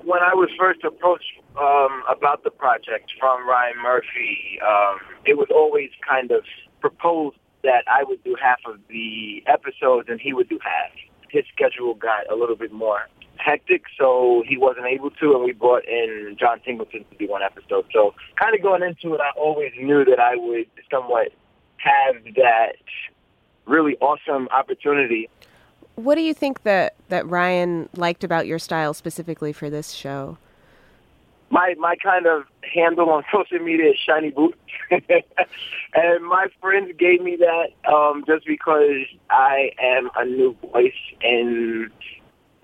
When 0.03 0.21
I 0.21 0.33
was 0.33 0.49
first 0.59 0.83
approached 0.83 1.41
um, 1.57 2.03
about 2.09 2.43
the 2.43 2.51
project 2.51 3.11
from 3.17 3.47
Ryan 3.47 3.77
Murphy, 3.81 4.59
um, 4.61 4.99
it 5.25 5.37
was 5.37 5.47
always 5.49 5.89
kind 6.07 6.31
of 6.31 6.43
proposed 6.81 7.37
that 7.63 7.83
I 7.87 8.03
would 8.03 8.23
do 8.23 8.35
half 8.41 8.59
of 8.65 8.79
the 8.89 9.43
episodes 9.47 10.09
and 10.09 10.19
he 10.19 10.33
would 10.33 10.49
do 10.49 10.59
half. 10.61 10.91
His 11.29 11.45
schedule 11.53 11.95
got 11.95 12.29
a 12.31 12.35
little 12.35 12.55
bit 12.55 12.71
more 12.71 13.07
hectic, 13.47 13.83
so 13.97 14.43
he 14.45 14.57
wasn't 14.57 14.85
able 14.87 15.09
to, 15.09 15.33
and 15.33 15.43
we 15.43 15.53
brought 15.53 15.85
in 15.87 16.35
John 16.37 16.59
Singleton 16.65 17.05
to 17.09 17.17
do 17.17 17.31
one 17.31 17.41
episode. 17.41 17.85
So, 17.93 18.13
kind 18.35 18.53
of 18.53 18.61
going 18.61 18.83
into 18.83 19.15
it, 19.15 19.21
I 19.21 19.31
always 19.39 19.71
knew 19.79 20.03
that 20.03 20.19
I 20.19 20.35
would 20.35 20.67
somewhat 20.91 21.29
have 21.77 22.23
that 22.35 22.75
really 23.65 23.95
awesome 24.01 24.49
opportunity. 24.49 25.29
What 25.95 26.15
do 26.15 26.21
you 26.21 26.33
think 26.33 26.63
that, 26.63 26.95
that 27.07 27.25
Ryan 27.27 27.87
liked 27.95 28.23
about 28.23 28.47
your 28.47 28.59
style 28.59 28.93
specifically 28.93 29.53
for 29.53 29.69
this 29.69 29.91
show? 29.91 30.37
My 31.49 31.75
my 31.79 31.95
kind 31.95 32.27
of 32.27 32.43
handle 32.73 33.09
on 33.09 33.23
social 33.33 33.63
media 33.63 33.91
is 33.91 33.97
shiny 33.97 34.31
boots, 34.31 34.57
and 34.91 36.25
my 36.25 36.47
friends 36.59 36.91
gave 36.99 37.21
me 37.21 37.37
that 37.37 37.69
um, 37.89 38.25
just 38.27 38.45
because 38.45 39.05
I 39.29 39.71
am 39.81 40.09
a 40.17 40.25
new 40.25 40.57
voice 40.73 40.91
in 41.21 41.89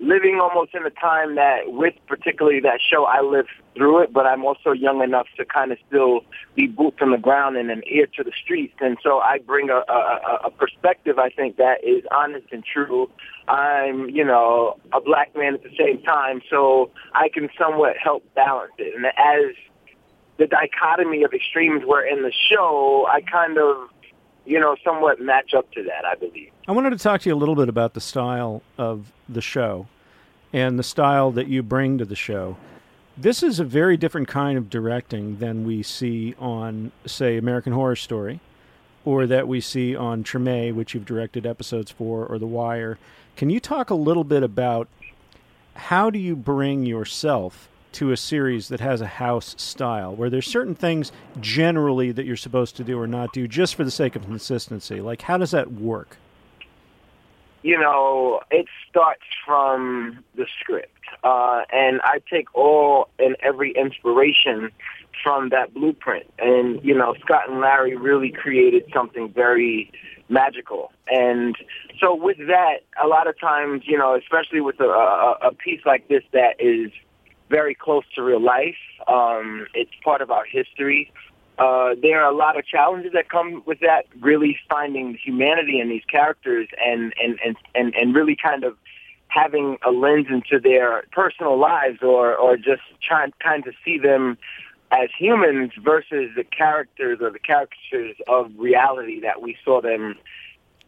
living 0.04 0.38
almost 0.40 0.74
in 0.74 0.84
a 0.84 0.90
time 0.90 1.34
that 1.36 1.60
with 1.66 1.94
particularly 2.06 2.60
that 2.60 2.80
show 2.80 3.04
I 3.04 3.22
lived 3.22 3.48
through 3.74 4.02
it, 4.02 4.12
but 4.12 4.26
I'm 4.26 4.44
also 4.44 4.72
young 4.72 5.02
enough 5.02 5.26
to 5.36 5.44
kind 5.44 5.72
of 5.72 5.78
still 5.88 6.20
be 6.54 6.66
boots 6.66 6.98
on 7.00 7.10
the 7.10 7.18
ground 7.18 7.56
and 7.56 7.70
an 7.70 7.82
ear 7.90 8.06
to 8.16 8.22
the 8.22 8.32
streets. 8.42 8.74
And 8.80 8.98
so 9.02 9.18
I 9.18 9.38
bring 9.38 9.70
a, 9.70 9.82
a, 9.90 10.40
a 10.44 10.50
perspective 10.50 11.18
I 11.18 11.30
think 11.30 11.56
that 11.56 11.82
is 11.82 12.04
honest 12.10 12.46
and 12.52 12.62
true. 12.64 13.10
I'm, 13.48 14.10
you 14.10 14.24
know, 14.24 14.78
a 14.92 15.00
black 15.00 15.34
man 15.36 15.54
at 15.54 15.62
the 15.62 15.74
same 15.78 16.02
time, 16.02 16.40
so 16.50 16.90
I 17.14 17.28
can 17.28 17.48
somewhat 17.58 17.96
help 18.02 18.22
balance 18.34 18.72
it. 18.78 18.94
And 18.94 19.06
as 19.06 19.54
the 20.38 20.46
dichotomy 20.46 21.24
of 21.24 21.32
extremes 21.32 21.82
were 21.86 22.04
in 22.04 22.22
the 22.22 22.32
show, 22.50 23.06
I 23.10 23.20
kind 23.20 23.58
of, 23.58 23.88
you 24.44 24.60
know, 24.60 24.76
somewhat 24.84 25.20
match 25.20 25.52
up 25.56 25.70
to 25.72 25.82
that. 25.84 26.04
I 26.04 26.14
believe. 26.14 26.50
I 26.68 26.72
wanted 26.72 26.90
to 26.90 26.98
talk 26.98 27.22
to 27.22 27.28
you 27.28 27.34
a 27.34 27.36
little 27.36 27.56
bit 27.56 27.68
about 27.68 27.94
the 27.94 28.00
style 28.00 28.62
of 28.78 29.12
the 29.28 29.40
show 29.40 29.86
and 30.54 30.78
the 30.78 30.84
style 30.84 31.32
that 31.32 31.48
you 31.48 31.64
bring 31.64 31.98
to 31.98 32.04
the 32.04 32.14
show. 32.14 32.56
This 33.16 33.42
is 33.42 33.58
a 33.58 33.64
very 33.64 33.96
different 33.96 34.28
kind 34.28 34.56
of 34.56 34.70
directing 34.70 35.38
than 35.38 35.66
we 35.66 35.82
see 35.82 36.36
on, 36.38 36.92
say, 37.04 37.36
American 37.36 37.72
Horror 37.72 37.96
Story, 37.96 38.38
or 39.04 39.26
that 39.26 39.48
we 39.48 39.60
see 39.60 39.96
on 39.96 40.22
Treme, 40.22 40.72
which 40.72 40.94
you've 40.94 41.04
directed 41.04 41.44
episodes 41.44 41.90
for, 41.90 42.24
or 42.24 42.38
The 42.38 42.46
Wire. 42.46 42.98
Can 43.36 43.50
you 43.50 43.58
talk 43.58 43.90
a 43.90 43.96
little 43.96 44.22
bit 44.22 44.44
about 44.44 44.88
how 45.74 46.08
do 46.08 46.20
you 46.20 46.36
bring 46.36 46.86
yourself 46.86 47.68
to 47.94 48.12
a 48.12 48.16
series 48.16 48.68
that 48.68 48.78
has 48.78 49.00
a 49.00 49.06
house 49.06 49.56
style, 49.58 50.14
where 50.14 50.30
there's 50.30 50.46
certain 50.46 50.76
things 50.76 51.10
generally 51.40 52.12
that 52.12 52.26
you're 52.26 52.36
supposed 52.36 52.76
to 52.76 52.84
do 52.84 52.96
or 52.96 53.08
not 53.08 53.32
do, 53.32 53.48
just 53.48 53.74
for 53.74 53.82
the 53.82 53.90
sake 53.90 54.14
of 54.14 54.24
consistency? 54.24 55.00
Like, 55.00 55.22
how 55.22 55.36
does 55.36 55.50
that 55.50 55.72
work? 55.72 56.16
You 57.64 57.78
know, 57.78 58.40
it 58.50 58.66
starts 58.90 59.22
from 59.44 60.22
the 60.36 60.46
script. 60.60 60.90
Uh, 61.24 61.62
and 61.72 61.98
I 62.04 62.20
take 62.30 62.54
all 62.54 63.08
and 63.18 63.36
every 63.40 63.72
inspiration 63.72 64.70
from 65.22 65.48
that 65.48 65.72
blueprint. 65.72 66.26
And, 66.38 66.84
you 66.84 66.94
know, 66.94 67.14
Scott 67.24 67.48
and 67.48 67.60
Larry 67.62 67.96
really 67.96 68.30
created 68.30 68.84
something 68.92 69.32
very 69.32 69.90
magical. 70.28 70.92
And 71.08 71.56
so 71.98 72.14
with 72.14 72.36
that, 72.36 72.80
a 73.02 73.06
lot 73.06 73.28
of 73.28 73.40
times, 73.40 73.84
you 73.86 73.96
know, 73.96 74.14
especially 74.14 74.60
with 74.60 74.78
a, 74.80 74.84
a, 74.84 75.48
a 75.48 75.54
piece 75.54 75.80
like 75.86 76.06
this 76.08 76.22
that 76.32 76.56
is 76.58 76.90
very 77.48 77.74
close 77.74 78.04
to 78.14 78.22
real 78.22 78.42
life, 78.42 78.76
um, 79.08 79.66
it's 79.72 79.92
part 80.04 80.20
of 80.20 80.30
our 80.30 80.44
history 80.44 81.10
uh, 81.58 81.94
there 82.00 82.22
are 82.22 82.30
a 82.30 82.34
lot 82.34 82.58
of 82.58 82.66
challenges 82.66 83.12
that 83.12 83.28
come 83.28 83.62
with 83.66 83.80
that. 83.80 84.06
Really 84.20 84.58
finding 84.68 85.14
humanity 85.22 85.78
in 85.80 85.88
these 85.88 86.04
characters 86.04 86.68
and 86.84 87.14
and 87.22 87.38
and 87.44 87.56
and, 87.74 87.94
and 87.94 88.14
really 88.14 88.36
kind 88.36 88.64
of 88.64 88.76
having 89.28 89.78
a 89.84 89.90
lens 89.90 90.26
into 90.30 90.58
their 90.60 91.04
personal 91.12 91.58
lives, 91.58 91.98
or 92.02 92.34
or 92.34 92.56
just 92.56 92.82
trying 93.00 93.32
kind 93.40 93.66
of 93.66 93.74
see 93.84 93.98
them 93.98 94.36
as 94.90 95.08
humans 95.18 95.72
versus 95.78 96.30
the 96.36 96.44
characters 96.44 97.18
or 97.20 97.30
the 97.30 97.38
caricatures 97.38 98.16
of 98.28 98.50
reality 98.56 99.20
that 99.20 99.42
we 99.42 99.56
saw 99.64 99.80
them, 99.80 100.16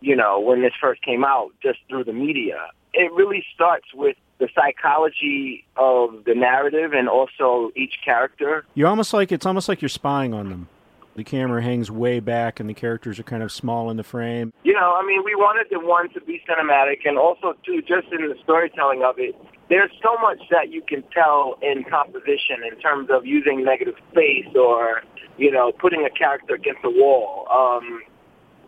you 0.01 0.15
know, 0.15 0.39
when 0.39 0.63
this 0.63 0.73
first 0.81 1.03
came 1.03 1.25
out, 1.25 1.51
just 1.63 1.79
through 1.89 2.05
the 2.05 2.13
media. 2.13 2.69
It 2.97 3.13
really 3.13 3.45
starts 3.55 3.87
with 3.95 4.17
the 4.39 4.49
psychology 4.55 5.65
of 5.77 6.25
the 6.25 6.35
narrative 6.35 6.93
and 6.93 7.09
also 7.09 7.71
each 7.77 7.99
character. 8.05 8.65
You 8.75 8.87
almost 8.87 9.13
like 9.13 9.33
it's 9.33 9.47
almost 9.47 9.69
like 9.69 9.81
you're 9.83 9.89
spying 9.89 10.35
on 10.35 10.51
them. 10.51 10.69
The 11.15 11.25
camera 11.25 11.63
hangs 11.63 11.91
way 11.91 12.21
back 12.21 12.61
and 12.61 12.69
the 12.69 12.75
characters 12.75 13.19
are 13.19 13.23
kind 13.23 13.43
of 13.43 13.51
small 13.51 13.91
in 13.91 13.97
the 13.97 14.03
frame. 14.03 14.53
You 14.65 14.75
know, 14.75 14.95
I 15.01 15.07
mean, 15.07 15.25
we 15.25 15.35
wanted 15.35 15.67
the 15.71 15.81
one 15.81 16.11
to 16.11 16.21
be 16.21 16.43
cinematic 16.47 17.07
and 17.07 17.17
also 17.17 17.55
too 17.65 17.81
just 17.81 18.13
in 18.13 18.29
the 18.29 18.35
storytelling 18.43 19.03
of 19.03 19.15
it. 19.19 19.35
There's 19.71 19.91
so 20.03 20.17
much 20.21 20.41
that 20.51 20.71
you 20.71 20.83
can 20.83 21.03
tell 21.15 21.59
in 21.63 21.85
composition 21.85 22.63
in 22.71 22.79
terms 22.81 23.09
of 23.11 23.25
using 23.25 23.65
negative 23.65 23.95
space 24.13 24.47
or, 24.55 25.03
you 25.39 25.51
know, 25.51 25.73
putting 25.73 26.05
a 26.05 26.11
character 26.11 26.55
against 26.55 26.81
a 26.85 26.91
wall. 26.91 27.49
Um, 27.51 28.03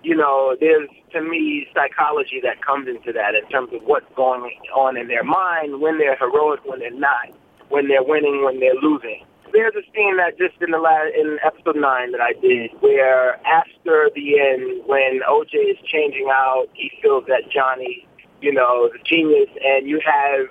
you 0.09 0.17
know, 0.17 0.57
there's 0.59 0.89
to 1.13 1.21
me 1.21 1.67
psychology 1.75 2.41
that 2.43 2.65
comes 2.65 2.89
into 2.89 3.13
that 3.13 3.35
in 3.35 3.47
terms 3.51 3.69
of 3.75 3.83
what's 3.83 4.07
going 4.17 4.51
on 4.75 4.97
in 4.97 5.07
their 5.07 5.23
mind 5.23 5.83
when 5.83 5.99
they're 5.99 6.17
heroic, 6.17 6.61
when 6.65 6.79
they're 6.79 6.91
not, 6.91 7.29
when 7.69 7.89
they're 7.89 8.03
winning, 8.03 8.43
when 8.43 8.59
they're 8.59 8.81
losing. 8.81 9.23
There's 9.53 9.75
a 9.75 9.85
scene 9.95 10.17
that 10.17 10.39
just 10.39 10.55
in 10.63 10.71
the 10.71 10.79
last, 10.79 11.13
in 11.15 11.37
episode 11.45 11.77
nine 11.77 12.13
that 12.13 12.23
I 12.23 12.33
did 12.41 12.71
where 12.81 13.35
after 13.47 14.09
the 14.15 14.41
end, 14.41 14.83
when 14.87 15.21
OJ 15.29 15.73
is 15.73 15.77
changing 15.85 16.29
out, 16.33 16.69
he 16.73 16.91
feels 17.03 17.25
that 17.29 17.51
Johnny, 17.53 18.09
you 18.41 18.53
know, 18.53 18.89
the 18.91 18.99
genius, 19.05 19.51
and 19.63 19.87
you 19.87 20.01
have 20.07 20.47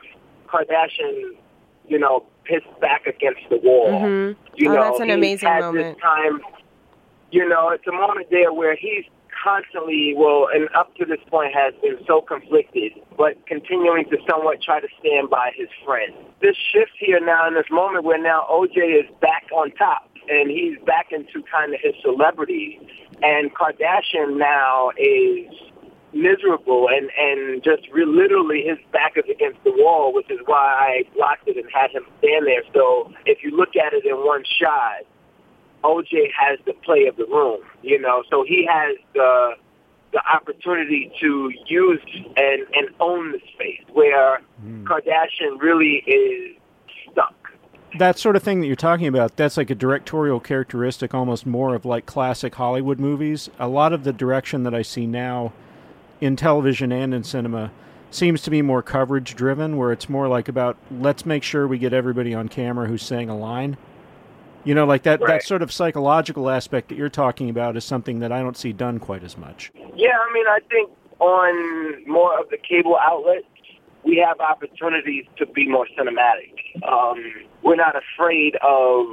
Kardashian, 0.45 1.31
you 1.87 1.97
know, 1.97 2.27
pissed 2.43 2.79
back 2.79 3.07
against 3.07 3.41
the 3.49 3.57
wall. 3.57 3.89
Mm-hmm. 3.89 4.39
You 4.55 4.69
oh, 4.69 4.75
know, 4.75 4.83
that's 4.83 4.99
an 4.99 5.09
amazing 5.09 5.49
moment. 5.49 5.95
This 5.95 6.03
time, 6.03 6.41
you 7.31 7.49
know, 7.49 7.69
it's 7.69 7.87
a 7.87 7.91
moment 7.91 8.27
there 8.29 8.53
where 8.53 8.75
he's 8.75 9.05
constantly, 9.41 10.13
well, 10.15 10.47
and 10.53 10.69
up 10.75 10.95
to 10.95 11.05
this 11.05 11.19
point 11.29 11.53
has 11.53 11.73
been 11.81 11.97
so 12.05 12.21
conflicted, 12.21 12.93
but 13.17 13.33
continuing 13.45 14.05
to 14.09 14.17
somewhat 14.29 14.61
try 14.61 14.79
to 14.79 14.87
stand 14.99 15.29
by 15.29 15.51
his 15.55 15.69
friend. 15.85 16.13
This 16.41 16.55
shift 16.71 16.91
here 16.99 17.19
now 17.19 17.47
in 17.47 17.53
this 17.53 17.69
moment 17.71 18.03
where 18.03 18.21
now 18.21 18.45
OJ 18.49 18.99
is 18.99 19.09
back 19.21 19.47
on 19.53 19.71
top 19.71 20.09
and 20.29 20.49
he's 20.49 20.77
back 20.85 21.07
into 21.11 21.43
kind 21.49 21.73
of 21.73 21.79
his 21.81 21.93
celebrity 22.01 22.79
and 23.21 23.53
Kardashian 23.55 24.37
now 24.37 24.91
is 24.97 25.47
miserable 26.13 26.87
and, 26.89 27.09
and 27.17 27.63
just 27.63 27.87
re- 27.91 28.05
literally 28.05 28.63
his 28.65 28.77
back 28.91 29.13
is 29.17 29.25
against 29.29 29.63
the 29.63 29.71
wall, 29.71 30.13
which 30.13 30.29
is 30.29 30.39
why 30.45 30.57
I 30.57 31.03
blocked 31.15 31.47
it 31.47 31.57
and 31.57 31.65
had 31.73 31.91
him 31.91 32.03
stand 32.19 32.47
there. 32.47 32.63
So 32.73 33.11
if 33.25 33.43
you 33.43 33.55
look 33.55 33.75
at 33.75 33.93
it 33.93 34.05
in 34.05 34.15
one 34.17 34.43
shot, 34.59 35.05
OJ 35.83 36.31
has 36.37 36.59
the 36.65 36.73
play 36.73 37.05
of 37.07 37.15
the 37.17 37.25
room, 37.25 37.61
you 37.81 37.99
know, 37.99 38.23
so 38.29 38.43
he 38.47 38.67
has 38.69 38.97
the 39.13 39.55
the 40.13 40.21
opportunity 40.25 41.11
to 41.19 41.51
use 41.67 42.01
and 42.37 42.65
and 42.73 42.89
own 42.99 43.33
the 43.33 43.39
space 43.53 43.83
where 43.93 44.39
hmm. 44.61 44.85
Kardashian 44.85 45.59
really 45.59 46.03
is 46.07 46.55
stuck. 47.11 47.33
That 47.97 48.19
sort 48.19 48.35
of 48.35 48.43
thing 48.43 48.61
that 48.61 48.67
you're 48.67 48.75
talking 48.75 49.07
about, 49.07 49.37
that's 49.37 49.57
like 49.57 49.69
a 49.69 49.75
directorial 49.75 50.39
characteristic 50.39 51.13
almost 51.13 51.45
more 51.45 51.73
of 51.73 51.85
like 51.85 52.05
classic 52.05 52.55
Hollywood 52.55 52.99
movies. 52.99 53.49
A 53.59 53.67
lot 53.67 53.93
of 53.93 54.03
the 54.03 54.13
direction 54.13 54.63
that 54.63 54.73
I 54.73 54.81
see 54.81 55.07
now 55.07 55.53
in 56.19 56.35
television 56.35 56.91
and 56.91 57.13
in 57.13 57.23
cinema 57.23 57.71
seems 58.11 58.41
to 58.41 58.49
be 58.49 58.61
more 58.61 58.81
coverage 58.81 59.35
driven 59.35 59.77
where 59.77 59.91
it's 59.91 60.09
more 60.09 60.27
like 60.27 60.47
about 60.47 60.77
let's 60.91 61.25
make 61.25 61.43
sure 61.43 61.67
we 61.67 61.77
get 61.77 61.93
everybody 61.93 62.33
on 62.33 62.47
camera 62.47 62.87
who's 62.87 63.03
saying 63.03 63.29
a 63.29 63.37
line. 63.37 63.77
You 64.67 64.75
know, 64.75 64.83
like 64.85 65.03
that, 65.03 65.21
Right. 65.21 65.27
that 65.39 65.43
sort 65.43 65.61
of 65.61 65.71
psychological 65.71 66.49
aspect 66.49 66.89
that 66.89 66.95
you're 66.97 67.07
talking 67.07 67.49
about 67.49 67.77
is 67.77 67.85
something 67.85 68.19
that 68.19 68.33
I 68.33 68.41
don't 68.41 68.57
see 68.57 68.73
done 68.73 68.99
quite 68.99 69.23
as 69.23 69.37
much. 69.37 69.71
Yeah, 69.95 70.17
I 70.19 70.33
mean, 70.33 70.45
I 70.45 70.59
think 70.69 70.89
on 71.19 72.05
more 72.05 72.37
of 72.37 72.49
the 72.49 72.57
cable 72.57 72.97
outlets, 73.01 73.45
we 74.03 74.17
have 74.17 74.41
opportunities 74.41 75.23
to 75.37 75.45
be 75.45 75.69
more 75.69 75.87
cinematic. 75.97 76.51
Um, 76.85 77.45
we're 77.63 77.77
not 77.77 77.95
afraid 77.95 78.57
of 78.57 79.05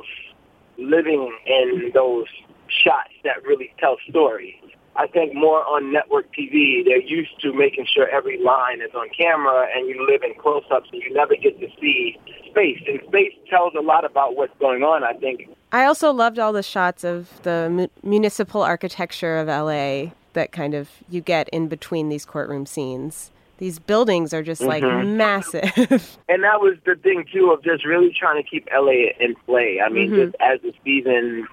living 0.76 1.32
in 1.46 1.92
those 1.94 2.26
shots 2.66 3.12
that 3.22 3.44
really 3.44 3.72
tell 3.78 3.96
stories. 4.08 4.56
I 4.96 5.07
think 5.09 5.35
more 5.35 5.64
on 5.66 5.92
network 5.92 6.26
TV, 6.35 6.85
they're 6.85 7.00
used 7.00 7.40
to 7.42 7.52
making 7.52 7.87
sure 7.92 8.09
every 8.09 8.38
line 8.42 8.80
is 8.80 8.94
on 8.94 9.09
camera 9.11 9.66
and 9.74 9.88
you 9.88 10.07
live 10.09 10.22
in 10.22 10.35
close-ups 10.40 10.88
and 10.92 11.02
you 11.02 11.12
never 11.12 11.35
get 11.37 11.59
to 11.61 11.68
see 11.80 12.16
space. 12.50 12.80
And 12.87 13.00
space 13.09 13.33
tells 13.50 13.74
a 13.74 13.80
lot 13.80 14.04
about 14.04 14.37
what's 14.37 14.57
going 14.61 14.83
on, 14.83 15.02
I 15.02 15.12
think. 15.14 15.48
I 15.72 15.85
also 15.87 16.12
loved 16.12 16.38
all 16.38 16.52
the 16.52 16.62
shots 16.62 17.02
of 17.02 17.42
the 17.42 17.68
mu- 17.70 17.88
municipal 18.09 18.62
architecture 18.62 19.38
of 19.38 19.48
LA 19.48 20.12
that 20.35 20.52
kind 20.52 20.74
of 20.74 20.88
you 21.09 21.20
get 21.20 21.48
in 21.48 21.66
between 21.68 22.09
these 22.09 22.24
courtroom 22.24 22.64
scenes. 22.66 23.30
These 23.59 23.78
buildings 23.78 24.35
are 24.35 24.42
just 24.42 24.61
like 24.62 24.83
Mhm. 24.83 25.16
massive. 25.16 26.18
And 26.28 26.42
that 26.42 26.61
was 26.61 26.76
the 26.85 26.96
thing 26.96 27.24
too 27.33 27.50
of 27.52 27.62
just 27.62 27.85
really 27.85 28.12
trying 28.18 28.42
to 28.42 28.48
keep 28.48 28.68
LA 28.72 29.11
in 29.20 29.35
play. 29.46 29.80
I 29.85 29.88
mean, 29.88 30.11
Mhm. 30.11 30.24
just 30.26 30.37
as 30.40 30.61
the 30.62 30.72
season, 30.85 31.46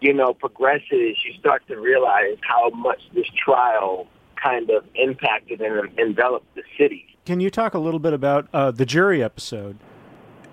you 0.00 0.12
know, 0.12 0.32
progresses, 0.34 1.16
you 1.24 1.34
start 1.38 1.66
to 1.68 1.76
realize 1.76 2.36
how 2.42 2.70
much 2.70 3.00
this 3.14 3.26
trial 3.36 4.06
kind 4.42 4.70
of 4.70 4.84
impacted 4.94 5.60
and 5.60 5.98
enveloped 5.98 6.54
the 6.54 6.62
city. 6.78 7.04
Can 7.26 7.40
you 7.40 7.50
talk 7.50 7.74
a 7.74 7.78
little 7.78 8.00
bit 8.00 8.12
about 8.12 8.48
uh, 8.52 8.70
the 8.70 8.86
jury 8.86 9.22
episode? 9.22 9.76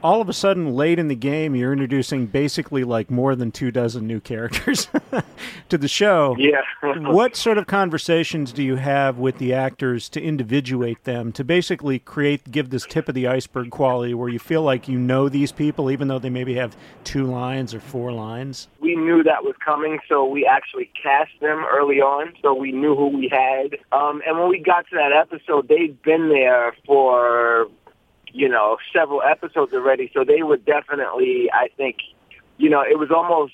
All 0.06 0.22
of 0.22 0.30
a 0.30 0.34
sudden, 0.34 0.76
late 0.76 1.00
in 1.00 1.08
the 1.08 1.16
game, 1.16 1.56
you're 1.56 1.74
introducing 1.74 2.28
basically 2.28 2.84
like 2.84 3.10
more 3.10 3.36
than 3.36 3.52
two 3.52 3.72
dozen 3.72 4.06
new 4.06 4.20
characters 4.20 4.88
to 5.70 5.80
the 5.80 5.88
show. 5.88 6.36
Yeah. 6.38 6.62
what 7.10 7.36
sort 7.36 7.58
of 7.58 7.66
conversations 7.66 8.52
do 8.52 8.62
you 8.62 8.76
have 8.76 9.18
with 9.18 9.40
the 9.40 9.52
actors 9.52 10.08
to 10.10 10.22
individuate 10.22 11.06
them 11.06 11.32
to 11.32 11.44
basically 11.44 11.98
create, 11.98 12.52
give 12.52 12.70
this 12.70 12.86
tip 12.86 13.10
of 13.10 13.16
the 13.16 13.26
iceberg 13.26 13.72
quality 13.72 14.14
where 14.14 14.30
you 14.30 14.38
feel 14.38 14.62
like 14.62 14.88
you 14.88 15.00
know 15.00 15.28
these 15.28 15.52
people, 15.52 15.90
even 15.90 16.08
though 16.08 16.20
they 16.20 16.30
maybe 16.30 16.54
have 16.54 16.78
two 17.04 17.26
lines 17.26 17.74
or 17.74 17.80
four 17.80 18.12
lines? 18.12 18.68
we 18.86 18.96
knew 18.96 19.24
that 19.24 19.44
was 19.44 19.56
coming, 19.66 19.98
so 20.08 20.24
we 20.24 20.46
actually 20.46 20.92
cast 21.02 21.32
them 21.42 21.66
early 21.74 22.00
on, 22.00 22.32
so 22.44 22.54
we 22.54 22.72
knew 22.72 22.96
who 22.96 23.08
we 23.08 23.28
had. 23.28 23.76
Um, 23.92 24.22
and 24.28 24.38
when 24.38 24.50
we 24.50 24.60
got 24.60 24.88
to 24.90 24.96
that 24.98 25.12
episode, 25.12 25.68
they'd 25.68 26.00
been 26.04 26.30
there 26.30 26.76
for, 26.86 27.68
you 28.36 28.50
know, 28.50 28.78
several 28.92 29.22
episodes 29.22 29.74
already, 29.74 30.12
so 30.14 30.26
they 30.26 30.44
were 30.44 30.58
definitely, 30.58 31.50
I 31.54 31.70
think, 31.78 31.98
you 32.58 32.70
know, 32.70 32.82
it 32.82 33.00
was 33.00 33.10
almost 33.10 33.54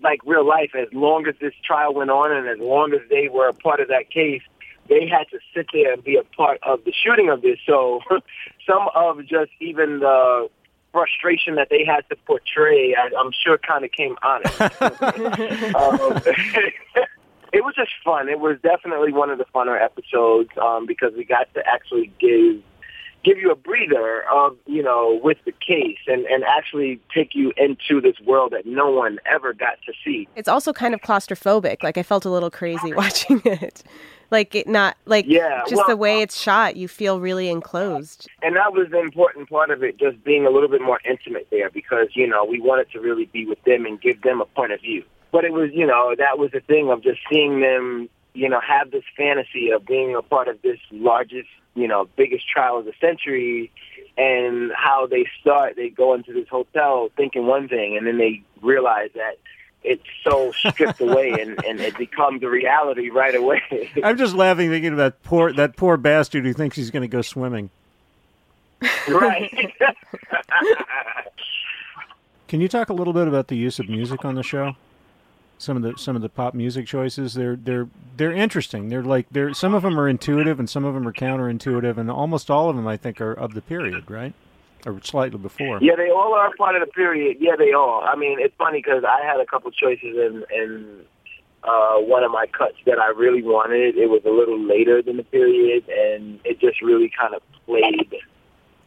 like 0.00 0.20
real 0.24 0.46
life. 0.46 0.70
As 0.78 0.86
long 0.92 1.26
as 1.26 1.34
this 1.40 1.54
trial 1.64 1.92
went 1.92 2.10
on 2.10 2.30
and 2.30 2.46
as 2.46 2.58
long 2.58 2.92
as 2.92 3.00
they 3.10 3.28
were 3.28 3.48
a 3.48 3.52
part 3.52 3.80
of 3.80 3.88
that 3.88 4.08
case, 4.08 4.42
they 4.88 5.08
had 5.08 5.24
to 5.32 5.40
sit 5.52 5.66
there 5.72 5.92
and 5.92 6.04
be 6.04 6.16
a 6.16 6.22
part 6.22 6.60
of 6.62 6.84
the 6.84 6.92
shooting 6.92 7.30
of 7.30 7.42
this. 7.42 7.58
So 7.66 8.00
some 8.66 8.88
of 8.94 9.26
just 9.26 9.50
even 9.60 9.98
the 9.98 10.48
frustration 10.92 11.56
that 11.56 11.66
they 11.68 11.84
had 11.84 12.08
to 12.08 12.16
portray, 12.26 12.94
I, 12.94 13.10
I'm 13.18 13.32
sure, 13.32 13.58
kind 13.58 13.84
of 13.84 13.90
came 13.90 14.16
honest. 14.22 14.60
um, 14.80 16.22
it 17.52 17.64
was 17.64 17.74
just 17.74 17.90
fun. 18.04 18.28
It 18.28 18.38
was 18.38 18.56
definitely 18.62 19.12
one 19.12 19.30
of 19.30 19.38
the 19.38 19.46
funner 19.52 19.82
episodes 19.82 20.50
um, 20.62 20.86
because 20.86 21.12
we 21.16 21.24
got 21.24 21.52
to 21.54 21.66
actually 21.66 22.12
give 22.20 22.62
give 23.26 23.38
you 23.38 23.50
a 23.50 23.56
breather 23.56 24.22
of 24.32 24.56
you 24.66 24.82
know 24.82 25.20
with 25.22 25.38
the 25.44 25.52
case 25.52 25.98
and 26.06 26.24
and 26.26 26.44
actually 26.44 27.00
take 27.14 27.34
you 27.34 27.52
into 27.56 28.00
this 28.00 28.18
world 28.24 28.52
that 28.52 28.64
no 28.64 28.88
one 28.90 29.18
ever 29.26 29.52
got 29.52 29.76
to 29.86 29.92
see. 30.04 30.28
It's 30.36 30.48
also 30.48 30.72
kind 30.72 30.94
of 30.94 31.00
claustrophobic. 31.00 31.82
Like 31.82 31.98
I 31.98 32.02
felt 32.02 32.24
a 32.24 32.30
little 32.30 32.50
crazy 32.50 32.92
watching 33.02 33.42
it. 33.44 33.82
Like 34.30 34.54
it 34.54 34.66
not 34.66 34.96
like 35.04 35.24
Yeah, 35.28 35.62
just 35.68 35.76
well- 35.76 35.88
the 35.88 35.96
way 35.96 36.22
it's 36.22 36.40
shot, 36.40 36.76
you 36.76 36.88
feel 36.88 37.20
really 37.20 37.48
enclosed. 37.48 38.28
And 38.42 38.56
that 38.56 38.72
was 38.72 38.88
the 38.90 39.00
important 39.00 39.48
part 39.48 39.70
of 39.70 39.82
it, 39.82 39.98
just 39.98 40.22
being 40.24 40.46
a 40.46 40.50
little 40.50 40.68
bit 40.68 40.82
more 40.82 41.00
intimate 41.08 41.46
there 41.50 41.70
because, 41.70 42.08
you 42.14 42.26
know, 42.26 42.44
we 42.44 42.60
wanted 42.60 42.90
to 42.92 43.00
really 43.00 43.26
be 43.26 43.46
with 43.46 43.62
them 43.64 43.86
and 43.86 44.00
give 44.00 44.22
them 44.22 44.40
a 44.40 44.44
point 44.46 44.72
of 44.72 44.80
view. 44.80 45.04
But 45.32 45.44
it 45.44 45.52
was, 45.52 45.70
you 45.72 45.86
know, 45.86 46.14
that 46.18 46.38
was 46.38 46.50
the 46.52 46.60
thing 46.60 46.90
of 46.90 47.02
just 47.02 47.20
seeing 47.30 47.60
them, 47.60 48.08
you 48.34 48.48
know, 48.48 48.60
have 48.60 48.90
this 48.90 49.04
fantasy 49.16 49.70
of 49.70 49.86
being 49.86 50.14
a 50.16 50.22
part 50.22 50.48
of 50.48 50.60
this 50.62 50.78
largest, 50.90 51.48
you 51.76 51.86
know, 51.86 52.08
biggest 52.16 52.48
trial 52.48 52.78
of 52.78 52.86
the 52.86 52.94
century 53.00 53.70
and 54.16 54.72
how 54.74 55.06
they 55.06 55.26
start, 55.40 55.76
they 55.76 55.90
go 55.90 56.14
into 56.14 56.32
this 56.32 56.48
hotel 56.48 57.10
thinking 57.16 57.46
one 57.46 57.68
thing 57.68 57.96
and 57.96 58.06
then 58.06 58.18
they 58.18 58.42
realize 58.62 59.10
that 59.14 59.38
it's 59.84 60.02
so 60.24 60.52
stripped 60.52 61.00
away 61.00 61.32
and, 61.38 61.62
and 61.64 61.80
it 61.80 61.96
becomes 61.96 62.42
a 62.42 62.48
reality 62.48 63.10
right 63.10 63.34
away. 63.34 63.90
I'm 64.02 64.16
just 64.16 64.34
laughing 64.34 64.70
thinking 64.70 64.92
of 64.92 64.98
that 64.98 65.22
poor 65.22 65.52
that 65.52 65.76
poor 65.76 65.96
bastard 65.96 66.44
who 66.44 66.52
thinks 66.52 66.76
he's 66.76 66.90
going 66.90 67.02
to 67.02 67.08
go 67.08 67.22
swimming. 67.22 67.70
right. 69.08 69.72
Can 72.48 72.60
you 72.60 72.68
talk 72.68 72.88
a 72.88 72.94
little 72.94 73.12
bit 73.12 73.28
about 73.28 73.48
the 73.48 73.56
use 73.56 73.78
of 73.78 73.88
music 73.88 74.24
on 74.24 74.34
the 74.34 74.42
show? 74.42 74.74
Some 75.58 75.76
of 75.76 75.82
the 75.82 75.98
some 75.98 76.16
of 76.16 76.22
the 76.22 76.28
pop 76.28 76.52
music 76.54 76.86
choices 76.86 77.34
they're 77.34 77.56
they're 77.56 77.88
they're 78.16 78.32
interesting. 78.32 78.88
They're 78.90 79.02
like 79.02 79.26
they're 79.30 79.54
some 79.54 79.74
of 79.74 79.82
them 79.82 79.98
are 79.98 80.08
intuitive 80.08 80.58
and 80.58 80.68
some 80.68 80.84
of 80.84 80.94
them 80.94 81.08
are 81.08 81.12
counterintuitive 81.12 81.96
and 81.96 82.10
almost 82.10 82.50
all 82.50 82.68
of 82.68 82.76
them 82.76 82.86
I 82.86 82.96
think 82.96 83.20
are 83.20 83.32
of 83.32 83.54
the 83.54 83.62
period, 83.62 84.10
right? 84.10 84.34
Or 84.84 85.00
slightly 85.02 85.38
before. 85.38 85.78
Yeah, 85.80 85.96
they 85.96 86.10
all 86.10 86.34
are 86.34 86.54
part 86.56 86.76
of 86.76 86.80
the 86.80 86.92
period. 86.92 87.38
Yeah, 87.40 87.56
they 87.56 87.72
are. 87.72 88.02
I 88.02 88.16
mean, 88.16 88.38
it's 88.38 88.54
funny 88.56 88.78
because 88.84 89.02
I 89.04 89.24
had 89.24 89.40
a 89.40 89.46
couple 89.46 89.70
choices 89.70 90.14
in 90.16 90.44
in 90.54 91.04
uh, 91.64 91.96
one 91.96 92.22
of 92.22 92.30
my 92.30 92.46
cuts 92.46 92.76
that 92.86 92.98
I 92.98 93.08
really 93.08 93.42
wanted. 93.42 93.96
It 93.96 94.08
was 94.08 94.22
a 94.24 94.30
little 94.30 94.60
later 94.60 95.02
than 95.02 95.16
the 95.16 95.24
period, 95.24 95.88
and 95.88 96.38
it 96.44 96.60
just 96.60 96.80
really 96.82 97.10
kind 97.18 97.34
of 97.34 97.42
played 97.64 98.14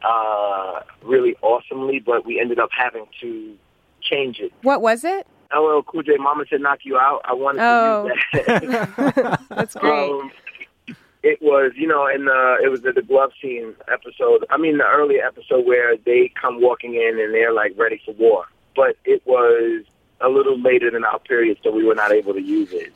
uh, 0.03 0.81
really 1.03 1.35
awesomely. 1.41 1.99
But 1.99 2.25
we 2.25 2.39
ended 2.39 2.59
up 2.59 2.69
having 2.71 3.07
to 3.21 3.57
change 4.01 4.39
it. 4.39 4.53
What 4.61 4.81
was 4.81 5.03
it? 5.03 5.27
LL 5.55 5.81
Cool 5.83 6.03
J, 6.03 6.17
Mama 6.17 6.45
said 6.49 6.61
knock 6.61 6.79
you 6.83 6.97
out. 6.97 7.21
I 7.25 7.33
wanted 7.33 7.61
Oh. 7.61 8.09
to 8.33 8.37
use 8.37 8.45
that. 8.45 9.41
That's 9.49 9.75
great. 9.75 10.09
Um, 10.11 10.31
it 11.21 11.41
was, 11.41 11.73
you 11.75 11.85
know, 11.87 12.07
in 12.07 12.25
the 12.25 12.57
it 12.63 12.69
was 12.69 12.81
the, 12.81 12.93
the 12.93 13.01
glove 13.01 13.31
scene 13.41 13.75
episode. 13.91 14.45
I 14.49 14.57
mean, 14.57 14.77
the 14.77 14.85
earlier 14.85 15.25
episode 15.25 15.65
where 15.65 15.97
they 15.97 16.31
come 16.41 16.61
walking 16.61 16.95
in 16.95 17.19
and 17.19 17.33
they're 17.33 17.51
like 17.53 17.73
ready 17.77 18.01
for 18.05 18.13
war. 18.13 18.45
But 18.75 18.95
it 19.03 19.21
was 19.25 19.83
a 20.21 20.29
little 20.29 20.57
later 20.59 20.89
than 20.91 21.03
our 21.03 21.19
period, 21.19 21.57
so 21.63 21.71
we 21.71 21.83
were 21.83 21.95
not 21.95 22.11
able 22.13 22.33
to 22.33 22.41
use 22.41 22.71
it. 22.71 22.93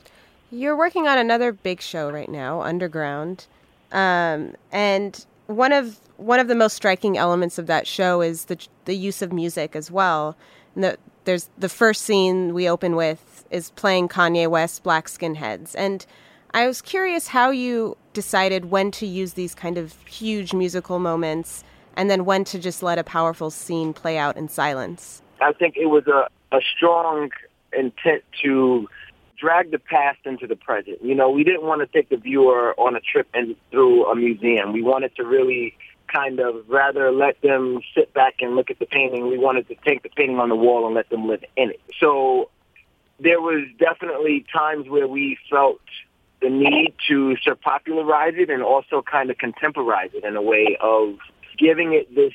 You're 0.50 0.76
working 0.76 1.06
on 1.08 1.18
another 1.18 1.52
big 1.52 1.80
show 1.82 2.10
right 2.10 2.28
now, 2.28 2.62
Underground, 2.62 3.46
um, 3.92 4.54
and 4.72 5.24
one 5.46 5.72
of 5.72 5.98
one 6.16 6.38
of 6.40 6.48
the 6.48 6.54
most 6.54 6.74
striking 6.74 7.18
elements 7.18 7.58
of 7.58 7.66
that 7.66 7.86
show 7.86 8.22
is 8.22 8.46
the 8.46 8.58
the 8.86 8.94
use 8.94 9.20
of 9.20 9.32
music 9.32 9.74
as 9.76 9.90
well. 9.90 10.36
And 10.74 10.84
the, 10.84 10.96
there's 11.24 11.48
the 11.58 11.68
first 11.68 12.02
scene 12.02 12.54
we 12.54 12.68
open 12.68 12.96
with 12.96 13.44
is 13.50 13.70
playing 13.70 14.08
Kanye 14.08 14.48
West 14.48 14.82
Black 14.82 15.06
Skinheads, 15.06 15.74
and 15.76 16.06
I 16.52 16.66
was 16.66 16.80
curious 16.80 17.28
how 17.28 17.50
you 17.50 17.96
decided 18.12 18.66
when 18.66 18.90
to 18.92 19.06
use 19.06 19.32
these 19.32 19.54
kind 19.54 19.76
of 19.76 19.94
huge 20.06 20.54
musical 20.54 20.98
moments, 20.98 21.64
and 21.96 22.08
then 22.08 22.24
when 22.24 22.44
to 22.44 22.58
just 22.58 22.82
let 22.82 22.98
a 22.98 23.04
powerful 23.04 23.50
scene 23.50 23.92
play 23.92 24.18
out 24.18 24.36
in 24.36 24.48
silence. 24.48 25.20
I 25.40 25.52
think 25.52 25.76
it 25.76 25.86
was 25.86 26.06
a, 26.06 26.28
a 26.56 26.60
strong 26.76 27.30
intent 27.76 28.22
to 28.42 28.88
drag 29.36 29.72
the 29.72 29.78
past 29.78 30.20
into 30.24 30.46
the 30.46 30.56
present. 30.56 31.02
You 31.02 31.14
know, 31.14 31.28
we 31.28 31.42
didn't 31.44 31.64
want 31.64 31.80
to 31.80 31.86
take 31.86 32.08
the 32.08 32.16
viewer 32.16 32.72
on 32.78 32.94
a 32.94 33.00
trip 33.00 33.26
and 33.34 33.56
through 33.70 34.06
a 34.06 34.14
museum. 34.14 34.72
We 34.72 34.82
wanted 34.82 35.14
to 35.16 35.24
really 35.24 35.76
kind 36.14 36.38
of 36.38 36.68
rather 36.68 37.10
let 37.10 37.40
them 37.42 37.80
sit 37.94 38.14
back 38.14 38.36
and 38.40 38.54
look 38.54 38.70
at 38.70 38.78
the 38.78 38.86
painting. 38.86 39.28
We 39.28 39.38
wanted 39.38 39.68
to 39.68 39.74
take 39.84 40.02
the 40.02 40.08
painting 40.10 40.38
on 40.38 40.48
the 40.48 40.56
wall 40.56 40.86
and 40.86 40.94
let 40.94 41.10
them 41.10 41.26
live 41.26 41.44
in 41.56 41.70
it. 41.70 41.80
So 41.98 42.50
there 43.18 43.40
was 43.40 43.66
definitely 43.78 44.44
times 44.52 44.88
where 44.88 45.08
we 45.08 45.38
felt 45.50 45.80
the 46.40 46.50
need 46.50 46.94
to 47.08 47.36
sort 47.42 47.56
of 47.56 47.62
popularize 47.62 48.34
it 48.36 48.50
and 48.50 48.62
also 48.62 49.02
kind 49.02 49.30
of 49.30 49.38
contemporize 49.38 50.10
it 50.14 50.24
in 50.24 50.36
a 50.36 50.42
way 50.42 50.76
of 50.80 51.18
giving 51.58 51.94
it 51.94 52.14
this 52.14 52.32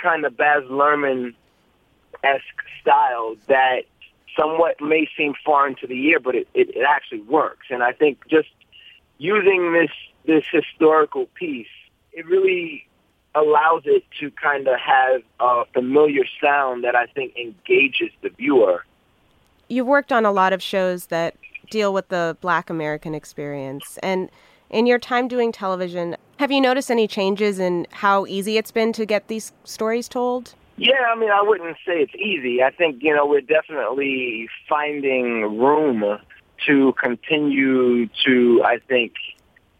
kind 0.00 0.24
of 0.24 0.36
Baz 0.36 0.62
Luhrmann 0.64 1.34
esque 2.22 2.42
style 2.80 3.36
that 3.48 3.82
somewhat 4.38 4.80
may 4.80 5.08
seem 5.16 5.34
foreign 5.44 5.74
to 5.76 5.86
the 5.86 6.06
ear, 6.06 6.20
but 6.20 6.34
it, 6.34 6.48
it, 6.54 6.70
it 6.76 6.84
actually 6.88 7.20
works. 7.22 7.66
And 7.70 7.82
I 7.82 7.92
think 7.92 8.26
just 8.28 8.48
using 9.18 9.72
this 9.72 9.90
this 10.24 10.44
historical 10.52 11.26
piece, 11.34 11.66
it 12.12 12.26
really 12.26 12.87
allows 13.34 13.82
it 13.84 14.04
to 14.20 14.30
kind 14.32 14.66
of 14.66 14.78
have 14.78 15.22
a 15.40 15.64
familiar 15.72 16.24
sound 16.42 16.84
that 16.84 16.96
I 16.96 17.06
think 17.06 17.36
engages 17.36 18.10
the 18.22 18.30
viewer. 18.30 18.84
you've 19.68 19.86
worked 19.86 20.12
on 20.12 20.24
a 20.24 20.32
lot 20.32 20.52
of 20.52 20.62
shows 20.62 21.06
that 21.06 21.36
deal 21.70 21.92
with 21.92 22.08
the 22.08 22.36
black 22.40 22.70
American 22.70 23.14
experience. 23.14 23.98
And 24.02 24.30
in 24.70 24.86
your 24.86 24.98
time 24.98 25.28
doing 25.28 25.52
television, 25.52 26.16
have 26.38 26.50
you 26.50 26.60
noticed 26.60 26.90
any 26.90 27.06
changes 27.06 27.58
in 27.58 27.86
how 27.90 28.26
easy 28.26 28.56
it's 28.56 28.70
been 28.70 28.92
to 28.94 29.04
get 29.04 29.28
these 29.28 29.52
stories 29.64 30.08
told? 30.08 30.54
Yeah, 30.76 31.12
I 31.12 31.18
mean, 31.18 31.30
I 31.30 31.42
wouldn't 31.42 31.76
say 31.84 32.00
it's 32.00 32.14
easy. 32.14 32.62
I 32.62 32.70
think, 32.70 33.02
you 33.02 33.14
know, 33.14 33.26
we're 33.26 33.40
definitely 33.40 34.48
finding 34.68 35.58
room 35.58 36.18
to 36.66 36.92
continue 36.94 38.08
to, 38.24 38.62
I 38.64 38.78
think, 38.88 39.12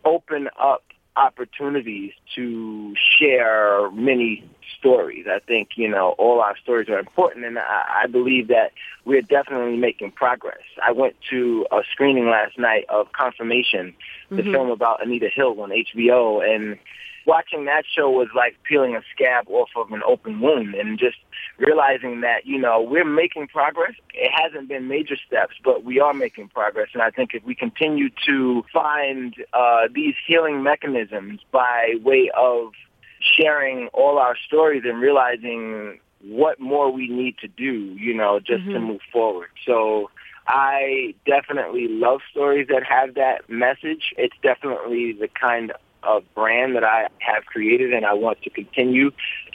open 0.04 0.48
up 0.58 0.82
opportunities 1.18 2.12
to 2.37 2.94
share 3.18 3.90
many 3.90 4.44
stories. 4.78 5.26
I 5.28 5.40
think, 5.40 5.70
you 5.76 5.88
know, 5.88 6.11
all 6.18 6.40
our 6.40 6.57
stories 6.57 6.88
are 6.88 6.98
important, 6.98 7.44
and 7.44 7.59
I, 7.59 8.02
I 8.04 8.07
believe 8.07 8.48
that 8.48 8.72
we're 9.04 9.22
definitely 9.22 9.76
making 9.76 10.12
progress. 10.12 10.62
I 10.87 10.92
went 10.92 11.16
to 11.31 11.66
a 11.72 11.81
screening 11.92 12.26
last 12.26 12.59
night 12.59 12.85
of 12.88 13.12
Confirmation, 13.12 13.94
the 14.31 14.42
Mhm. 14.42 14.52
film 14.52 14.70
about 14.70 15.02
Anita 15.04 15.28
Hill 15.28 15.61
on 15.61 15.70
HBO, 15.72 16.40
and 16.40 16.78
watching 17.26 17.64
that 17.66 17.85
show 17.87 18.11
was 18.11 18.28
like 18.35 18.57
peeling 18.64 18.96
a 18.96 19.02
scab 19.14 19.48
off 19.48 19.70
of 19.76 19.92
an 19.92 20.02
open 20.07 20.40
wound 20.40 20.74
and 20.74 20.98
just 20.98 21.18
realizing 21.59 22.20
that, 22.22 22.46
you 22.46 22.59
know, 22.59 22.81
we're 22.81 23.04
making 23.04 23.48
progress. 23.48 23.92
It 24.14 24.31
hasn't 24.35 24.68
been 24.68 24.88
major 24.88 25.16
steps, 25.16 25.54
but 25.64 25.85
we 25.85 26.00
are 26.00 26.14
making 26.14 26.48
progress. 26.48 26.88
And 26.92 27.02
I 27.02 27.11
think 27.11 27.35
if 27.35 27.44
we 27.44 27.54
continue 27.54 28.11
to 28.26 28.64
find 28.72 29.35
uh, 29.52 29.88
these 29.92 30.14
healing 30.26 30.62
mechanisms 30.62 31.40
by 31.50 31.94
way 32.02 32.31
of 32.37 32.72
sharing 33.20 33.88
all 33.88 34.18
our 34.18 34.37
stories 34.37 34.83
and 34.85 35.00
realizing 35.00 36.00
what 36.22 36.59
more 36.59 36.90
we 36.90 37.09
need 37.09 37.37
to 37.38 37.48
do, 37.48 37.72
you 37.98 38.14
know, 38.14 38.40
just 38.40 38.64
to 38.64 38.78
Mhm. 38.78 38.87
move 38.87 39.02
forward. 39.12 39.50
So 39.64 40.11
I 40.46 41.14
definitely 41.26 41.88
love 41.88 42.22
stories 42.31 42.68
that 42.68 42.83
have 42.85 43.14
that 43.14 43.48
message. 43.50 44.14
It's 44.16 44.37
definitely 44.42 45.12
the 45.12 45.28
kind 45.28 45.72
of 46.02 46.22
brand 46.34 46.76
that 46.76 46.84
I 46.84 47.08
have 47.18 47.44
created 47.46 47.92
and 47.92 48.06
I 48.06 48.14
want 48.14 48.42
to 48.42 48.50
continue 48.50 49.11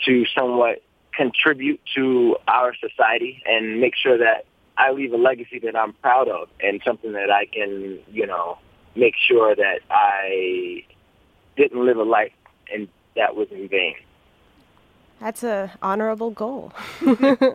to 0.05 0.25
somewhat 0.37 0.81
contribute 1.15 1.79
to 1.95 2.37
our 2.47 2.73
society 2.75 3.41
and 3.45 3.79
make 3.79 3.93
sure 3.95 4.17
that 4.17 4.45
I 4.77 4.91
leave 4.91 5.13
a 5.13 5.17
legacy 5.17 5.59
that 5.59 5.75
I'm 5.75 5.93
proud 5.93 6.27
of 6.27 6.49
and 6.59 6.81
something 6.83 7.13
that 7.13 7.29
I 7.29 7.45
can, 7.45 7.99
you 8.11 8.25
know, 8.25 8.57
make 8.95 9.15
sure 9.15 9.55
that 9.55 9.79
I 9.89 10.83
didn't 11.55 11.85
live 11.85 11.97
a 11.97 12.03
life 12.03 12.31
and 12.71 12.87
that 13.15 13.35
was 13.35 13.49
in 13.51 13.67
vain. 13.67 13.95
That's 15.19 15.43
a 15.43 15.71
honorable 15.81 16.31
goal. 16.31 16.73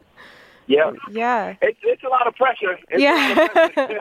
Yeah. 0.69 0.93
yeah. 1.11 1.55
It's 1.63 1.79
it's 1.83 2.03
a 2.05 2.09
lot 2.09 2.27
of 2.27 2.35
pressure. 2.35 2.79
It's 2.91 3.01
Yeah. 3.01 3.33
A 3.33 3.41
lot 3.41 3.57
of 3.57 3.73
pressure. 3.73 4.01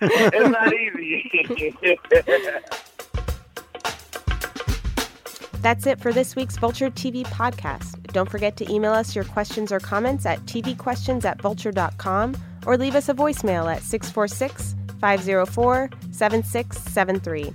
it's 0.32 0.48
not 0.48 0.72
easy. 0.72 1.76
That's 5.66 5.84
it 5.88 5.98
for 5.98 6.12
this 6.12 6.36
week's 6.36 6.56
Vulture 6.56 6.90
TV 6.90 7.24
podcast. 7.24 8.00
Don't 8.12 8.30
forget 8.30 8.56
to 8.58 8.72
email 8.72 8.92
us 8.92 9.16
your 9.16 9.24
questions 9.24 9.72
or 9.72 9.80
comments 9.80 10.24
at 10.24 10.38
tvquestions 10.46 11.24
at 11.24 11.42
vulture.com 11.42 12.36
or 12.66 12.76
leave 12.76 12.94
us 12.94 13.08
a 13.08 13.14
voicemail 13.14 13.66
at 13.74 13.82
646 13.82 14.76
504 15.00 15.90
7673. 16.12 17.52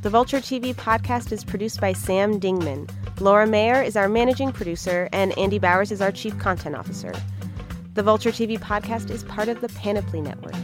The 0.00 0.08
Vulture 0.08 0.38
TV 0.38 0.74
podcast 0.74 1.32
is 1.32 1.44
produced 1.44 1.82
by 1.82 1.92
Sam 1.92 2.40
Dingman. 2.40 2.88
Laura 3.20 3.46
Mayer 3.46 3.82
is 3.82 3.94
our 3.94 4.08
managing 4.08 4.50
producer, 4.50 5.10
and 5.12 5.36
Andy 5.36 5.58
Bowers 5.58 5.92
is 5.92 6.00
our 6.00 6.12
chief 6.12 6.38
content 6.38 6.76
officer. 6.76 7.12
The 7.92 8.02
Vulture 8.02 8.32
TV 8.32 8.58
podcast 8.58 9.10
is 9.10 9.22
part 9.22 9.48
of 9.48 9.60
the 9.60 9.68
Panoply 9.68 10.22
Network. 10.22 10.54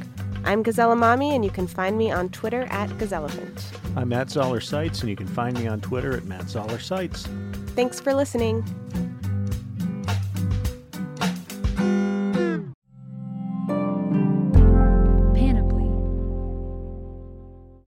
I'm 0.45 0.63
Gazelle 0.63 0.95
Emami, 0.95 1.35
and 1.35 1.45
you 1.45 1.51
can 1.51 1.67
find 1.67 1.99
me 1.99 2.11
on 2.11 2.29
Twitter 2.31 2.63
at 2.71 2.89
Gazellephant. 2.91 3.63
I'm 3.97 4.09
Matt 4.09 4.31
Zoller 4.31 4.61
Seitz, 4.61 5.01
and 5.01 5.11
you 5.11 5.17
can 5.17 5.27
find 5.27 5.59
me 5.59 5.67
on 5.67 5.81
Twitter 5.81 6.17
at 6.17 6.25
Matt 6.25 6.49
Zoller 6.49 6.79
Seitz. 6.79 7.27
Thanks 7.77 8.01
for 8.01 8.15
listening. 8.15 8.65